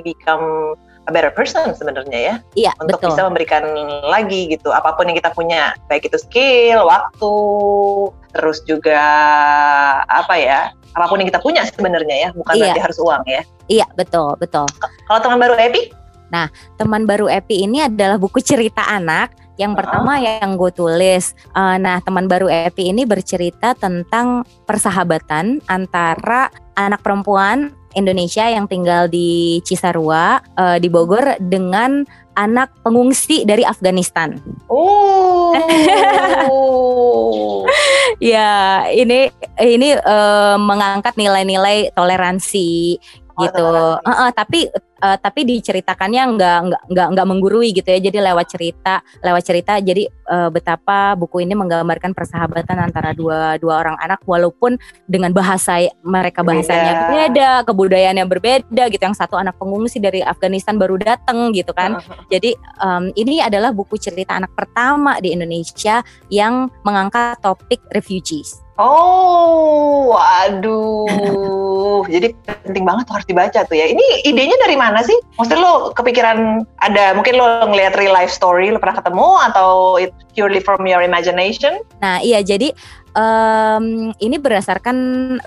become 0.00 0.78
a 1.04 1.12
better 1.12 1.34
person 1.34 1.74
sebenarnya 1.74 2.18
ya. 2.18 2.34
Iya, 2.54 2.72
untuk 2.78 3.02
betul. 3.02 3.10
bisa 3.12 3.22
memberikan 3.26 3.64
lagi 4.06 4.48
gitu 4.48 4.70
apa 4.70 4.94
pun 4.94 5.10
yang 5.10 5.18
kita 5.18 5.34
punya, 5.34 5.74
baik 5.90 6.08
itu 6.08 6.16
skill, 6.16 6.86
waktu, 6.88 7.36
terus 8.32 8.62
juga 8.64 9.02
apa 10.08 10.34
ya, 10.38 10.70
apa 10.92 11.04
pun 11.08 11.20
yang 11.20 11.28
kita 11.28 11.40
punya 11.40 11.62
sebenarnya 11.64 12.16
ya, 12.16 12.28
bukan 12.36 12.52
iya. 12.56 12.60
berarti 12.68 12.80
harus 12.84 12.98
uang 13.00 13.22
ya. 13.24 13.42
Iya, 13.68 13.86
betul, 13.96 14.36
betul. 14.36 14.68
Kalau 15.08 15.20
teman 15.20 15.38
baru 15.40 15.56
Epi? 15.56 15.92
Nah, 16.32 16.48
teman 16.80 17.04
baru 17.04 17.28
Epi 17.28 17.64
ini 17.68 17.84
adalah 17.84 18.16
buku 18.16 18.40
cerita 18.40 18.84
anak 18.88 19.36
yang 19.60 19.76
pertama 19.76 20.16
yang 20.16 20.56
gue 20.56 20.72
tulis. 20.72 21.36
Uh, 21.52 21.76
nah, 21.76 22.00
teman 22.00 22.24
baru 22.24 22.48
Epi 22.48 22.88
ini 22.88 23.04
bercerita 23.04 23.76
tentang 23.76 24.48
persahabatan 24.64 25.60
antara 25.68 26.48
anak 26.72 27.04
perempuan 27.04 27.76
Indonesia 27.92 28.48
yang 28.48 28.64
tinggal 28.64 29.06
di 29.12 29.60
Cisarua 29.68 30.40
uh, 30.56 30.76
di 30.80 30.88
Bogor 30.88 31.36
dengan 31.36 32.04
anak 32.36 32.72
pengungsi 32.80 33.44
dari 33.44 33.64
Afghanistan. 33.64 34.40
Oh. 34.68 35.52
ya, 38.22 38.84
ini 38.88 39.28
ini 39.60 39.88
uh, 39.96 40.56
mengangkat 40.56 41.16
nilai-nilai 41.16 41.92
toleransi 41.92 42.96
oh, 43.36 43.42
gitu. 43.44 43.68
Uh, 44.00 44.10
uh, 44.10 44.30
tapi 44.32 44.70
uh, 45.02 45.18
tapi 45.18 45.42
diceritakannya 45.44 46.22
nggak 46.38 46.58
nggak 46.68 46.82
nggak 46.94 47.08
nggak 47.12 47.26
menggurui 47.28 47.74
gitu 47.74 47.88
ya. 47.90 47.98
Jadi 48.00 48.18
lewat 48.22 48.46
cerita 48.48 48.94
lewat 49.20 49.42
cerita. 49.42 49.72
Jadi 49.82 50.06
uh, 50.30 50.48
betapa 50.48 51.18
buku 51.18 51.42
ini 51.42 51.58
menggambarkan 51.58 52.14
persahabatan 52.14 52.78
antara 52.78 53.12
dua 53.12 53.58
dua 53.58 53.82
orang 53.82 53.98
anak. 53.98 54.22
Walaupun 54.24 54.78
dengan 55.10 55.34
bahasa 55.34 55.82
mereka 56.06 56.46
bahasanya 56.46 57.10
beda, 57.10 57.10
beda 57.10 57.50
kebudayaan 57.66 58.16
yang 58.22 58.30
berbeda 58.30 58.84
gitu. 58.88 59.02
Yang 59.02 59.18
satu 59.18 59.36
anak 59.36 59.58
pengungsi 59.58 59.98
dari 59.98 60.22
Afghanistan 60.22 60.78
baru 60.78 60.96
datang 60.96 61.50
gitu 61.52 61.74
kan. 61.74 61.98
Jadi 62.30 62.54
um, 62.78 63.10
ini 63.18 63.42
adalah 63.42 63.74
buku 63.74 63.98
cerita 63.98 64.38
anak 64.38 64.54
pertama 64.54 65.18
di 65.18 65.34
Indonesia 65.34 66.00
yang 66.30 66.70
mengangkat 66.86 67.42
topik 67.42 67.82
refugees 67.90 68.61
Oh, 68.80 70.16
waduh. 70.16 72.04
Jadi 72.14 72.32
penting 72.64 72.84
banget 72.88 73.04
tuh 73.08 73.14
harus 73.20 73.28
dibaca 73.28 73.60
tuh 73.68 73.76
ya. 73.76 73.86
Ini 73.88 74.24
idenya 74.24 74.56
dari 74.64 74.76
mana 74.80 75.04
sih? 75.04 75.14
Maksudnya 75.36 75.60
lo 75.60 75.74
kepikiran 75.92 76.64
ada 76.80 77.12
mungkin 77.12 77.36
lo 77.36 77.68
ngelihat 77.68 77.94
real 78.00 78.16
life 78.16 78.32
story 78.32 78.72
lo 78.72 78.80
pernah 78.80 78.96
ketemu 78.96 79.28
atau 79.52 80.00
it 80.00 80.12
purely 80.32 80.58
from 80.58 80.88
your 80.88 81.04
imagination? 81.04 81.84
Nah, 82.00 82.24
iya 82.24 82.40
jadi 82.40 82.72
um, 83.16 84.12
ini 84.18 84.36
berdasarkan 84.40 84.96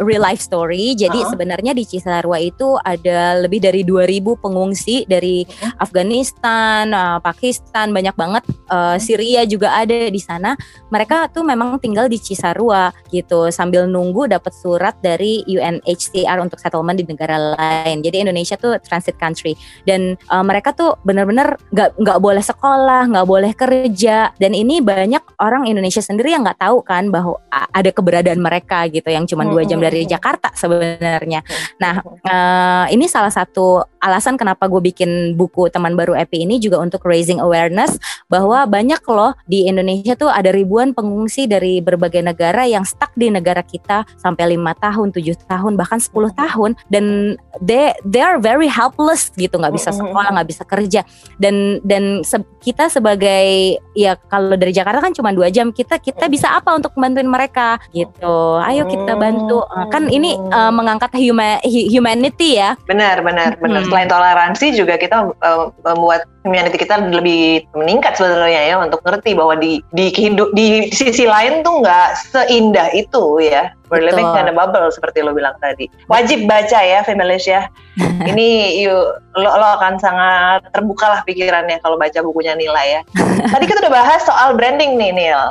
real 0.02 0.24
life 0.24 0.42
story. 0.42 0.94
Jadi 0.98 1.22
uh 1.22 1.24
-huh. 1.26 1.32
sebenarnya 1.34 1.72
di 1.74 1.84
Cisarua 1.86 2.42
itu 2.42 2.78
ada 2.82 3.40
lebih 3.42 3.62
dari 3.62 3.82
2000 3.86 4.42
pengungsi 4.42 5.06
dari 5.06 5.46
uh 5.46 5.50
-huh. 5.50 5.84
Afghanistan, 5.86 6.90
uh, 6.94 7.20
Pakistan, 7.22 7.92
banyak 7.94 8.16
banget 8.18 8.44
uh, 8.70 8.98
Syria 8.98 9.46
juga 9.46 9.74
ada 9.76 10.10
di 10.10 10.22
sana. 10.22 10.54
Mereka 10.90 11.34
tuh 11.34 11.44
memang 11.46 11.78
tinggal 11.82 12.10
di 12.10 12.18
Cisarua 12.22 12.94
gitu 13.10 13.50
sambil 13.50 13.90
nunggu 13.90 14.30
dapat 14.30 14.54
surat 14.54 14.98
dari 15.02 15.46
UNHCR 15.46 16.38
untuk 16.42 16.62
settlement 16.62 16.98
di 16.98 17.06
negara 17.06 17.56
lain. 17.58 18.02
Jadi 18.02 18.26
Indonesia 18.26 18.56
tuh 18.58 18.78
transit 18.82 19.18
country 19.18 19.58
dan 19.84 20.18
uh, 20.30 20.44
mereka 20.46 20.72
tuh 20.74 20.98
benar-benar 21.04 21.58
nggak 21.74 21.98
nggak 21.98 22.20
boleh 22.22 22.44
sekolah, 22.44 23.10
nggak 23.12 23.28
boleh 23.28 23.52
kerja 23.56 24.32
dan 24.38 24.52
ini 24.54 24.80
banyak 24.80 25.22
orang 25.42 25.68
Indonesia 25.68 26.02
sendiri 26.02 26.36
yang 26.36 26.46
nggak 26.46 26.62
tahu 26.62 26.82
kan 26.86 27.10
bahwa 27.10 27.40
ada 27.72 27.90
keberadaan 27.92 28.44
mereka 28.44 28.84
gitu 28.92 29.08
yang 29.08 29.24
cuma 29.24 29.48
dua 29.48 29.64
jam 29.64 29.80
dari 29.80 30.04
Jakarta 30.04 30.52
sebenarnya. 30.52 31.40
Nah 31.80 32.04
uh, 32.04 32.86
ini 32.92 33.08
salah 33.08 33.32
satu 33.32 33.84
alasan 34.04 34.38
kenapa 34.38 34.70
gue 34.70 34.82
bikin 34.94 35.34
buku 35.34 35.72
teman 35.74 35.98
baru 35.98 36.14
Epi 36.14 36.46
ini 36.46 36.62
juga 36.62 36.78
untuk 36.78 37.02
raising 37.08 37.42
awareness 37.42 37.98
bahwa 38.30 38.68
banyak 38.70 39.02
loh 39.10 39.34
di 39.50 39.66
Indonesia 39.66 40.14
tuh 40.14 40.30
ada 40.30 40.54
ribuan 40.54 40.94
pengungsi 40.94 41.50
dari 41.50 41.82
berbagai 41.82 42.22
negara 42.22 42.70
yang 42.70 42.86
stuck 42.86 43.10
di 43.18 43.34
negara 43.34 43.66
kita 43.66 44.06
sampai 44.22 44.54
lima 44.54 44.78
tahun, 44.78 45.10
tujuh 45.16 45.34
tahun, 45.50 45.74
bahkan 45.80 45.98
10 45.98 46.14
tahun. 46.36 46.72
Dan 46.92 47.36
they 47.64 47.96
they 48.06 48.22
are 48.22 48.38
very 48.38 48.70
helpless 48.70 49.34
gitu 49.34 49.58
nggak 49.58 49.74
bisa 49.74 49.90
sekolah, 49.90 50.36
nggak 50.38 50.50
bisa 50.54 50.64
kerja. 50.68 51.02
Dan 51.42 51.82
dan 51.82 52.22
se 52.22 52.38
kita 52.62 52.90
sebagai 52.90 53.78
ya 53.98 54.18
kalau 54.30 54.58
dari 54.58 54.74
Jakarta 54.74 55.02
kan 55.02 55.14
cuma 55.14 55.34
dua 55.34 55.50
jam 55.50 55.70
kita 55.70 56.02
kita 56.02 56.26
bisa 56.30 56.54
apa 56.54 56.74
untuk 56.74 56.94
membantuin 56.98 57.30
mereka 57.30 57.45
mereka 57.46 57.78
gitu. 57.94 58.58
Ayo 58.66 58.90
kita 58.90 59.14
bantu. 59.14 59.62
Uh, 59.70 59.86
kan 59.94 60.10
ini 60.10 60.34
uh, 60.50 60.74
mengangkat 60.74 61.14
huma 61.14 61.62
humanity 61.64 62.58
ya. 62.58 62.74
Benar, 62.90 63.22
benar, 63.22 63.62
benar. 63.62 63.86
Hmm. 63.86 63.90
Selain 63.94 64.10
toleransi 64.10 64.74
juga 64.74 64.98
kita 64.98 65.30
uh, 65.30 65.70
membuat 65.86 66.26
humanity 66.46 66.78
kita 66.78 67.02
lebih 67.10 67.66
meningkat 67.74 68.14
sebenarnya 68.16 68.62
ya 68.70 68.76
untuk 68.78 69.02
ngerti 69.02 69.34
bahwa 69.34 69.58
di 69.58 69.82
di 69.98 70.14
hidup 70.14 70.54
di 70.54 70.94
sisi 70.94 71.26
lain 71.26 71.66
tuh 71.66 71.82
nggak 71.82 72.08
seindah 72.30 72.94
itu 72.94 73.42
ya. 73.42 73.74
We're 73.86 74.02
Betul. 74.02 74.18
living 74.18 74.30
in 74.42 74.50
a 74.50 74.54
bubble 74.54 74.90
seperti 74.90 75.22
lo 75.22 75.34
bilang 75.34 75.54
tadi. 75.62 75.86
Wajib 76.10 76.50
baca 76.50 76.80
ya 76.82 77.06
Femilis 77.06 77.46
Ini 78.30 78.82
yuk 78.82 79.22
lo, 79.38 79.50
lo 79.50 79.68
akan 79.78 80.02
sangat 80.02 80.66
terbuka 80.74 81.06
lah 81.06 81.22
pikirannya 81.22 81.78
kalau 81.86 81.98
baca 81.98 82.18
bukunya 82.26 82.58
Nila 82.58 82.82
ya. 82.82 83.02
Tadi 83.54 83.66
kita 83.70 83.86
udah 83.86 83.94
bahas 83.94 84.26
soal 84.26 84.58
branding 84.58 84.98
nih 84.98 85.14
Nil. 85.14 85.42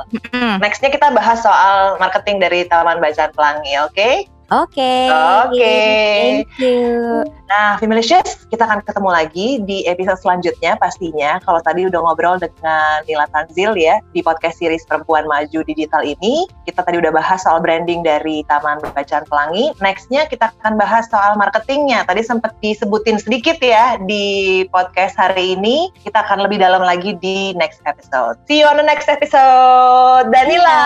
Nextnya 0.59 0.91
kita 0.91 1.15
bahas 1.15 1.47
soal 1.47 1.95
marketing 2.03 2.43
dari 2.43 2.67
Taman 2.67 2.99
Bacaan 2.99 3.31
Pelangi, 3.39 3.79
oke? 3.79 3.95
Okay? 3.95 4.15
Oke. 4.53 4.77
Okay. 4.77 5.07
Oke. 5.09 5.57
Okay. 5.57 6.21
Thank 6.45 6.61
you. 6.61 7.25
Nah, 7.45 7.77
Femalicious, 7.77 8.49
kita 8.49 8.65
akan 8.65 8.81
ketemu 8.85 9.11
lagi 9.13 9.49
di 9.69 9.85
episode 9.85 10.17
selanjutnya 10.21 10.81
pastinya. 10.81 11.37
Kalau 11.45 11.61
tadi 11.61 11.85
udah 11.85 12.01
ngobrol 12.01 12.41
dengan 12.41 13.05
Nila 13.05 13.29
Tanzil 13.31 13.77
ya 13.77 14.01
di 14.17 14.25
podcast 14.25 14.57
series 14.57 14.89
Perempuan 14.89 15.29
Maju 15.29 15.61
Digital 15.69 16.01
ini, 16.05 16.49
kita 16.65 16.81
tadi 16.81 16.97
udah 17.01 17.13
bahas 17.13 17.45
soal 17.45 17.61
branding 17.61 18.01
dari 18.01 18.41
Taman 18.49 18.81
Bacaan 18.81 19.29
Pelangi. 19.29 19.77
Nextnya 19.85 20.25
kita 20.25 20.53
akan 20.61 20.81
bahas 20.81 21.05
soal 21.13 21.37
marketingnya. 21.37 22.09
Tadi 22.09 22.25
sempat 22.25 22.57
disebutin 22.65 23.21
sedikit 23.21 23.61
ya 23.61 24.01
di 24.01 24.65
podcast 24.73 25.17
hari 25.21 25.57
ini. 25.61 25.93
Kita 26.01 26.25
akan 26.25 26.49
lebih 26.49 26.65
dalam 26.65 26.81
lagi 26.81 27.13
di 27.21 27.53
next 27.61 27.85
episode. 27.85 28.41
See 28.49 28.65
you 28.65 28.67
on 28.69 28.81
the 28.81 28.87
next 28.87 29.07
episode. 29.13 30.33
Danila. 30.33 30.81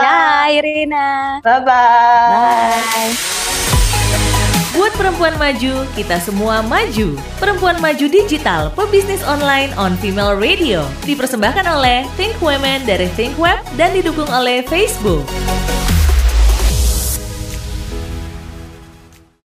Dah, 0.00 0.48
Irina. 0.48 1.40
Bye-bye. 1.44 2.32
Bye. 2.32 3.39
Buat 4.70 4.94
perempuan 4.94 5.34
maju, 5.34 5.82
kita 5.98 6.22
semua 6.22 6.62
maju. 6.62 7.18
Perempuan 7.42 7.82
Maju 7.82 8.06
Digital, 8.06 8.70
pebisnis 8.78 9.18
online 9.26 9.74
on 9.74 9.98
Female 9.98 10.38
Radio. 10.38 10.86
Dipersembahkan 11.02 11.66
oleh 11.66 12.06
Think 12.14 12.38
Women 12.38 12.86
dari 12.86 13.10
Think 13.18 13.34
Web 13.34 13.58
dan 13.74 13.90
didukung 13.90 14.30
oleh 14.30 14.62
Facebook. 14.62 15.26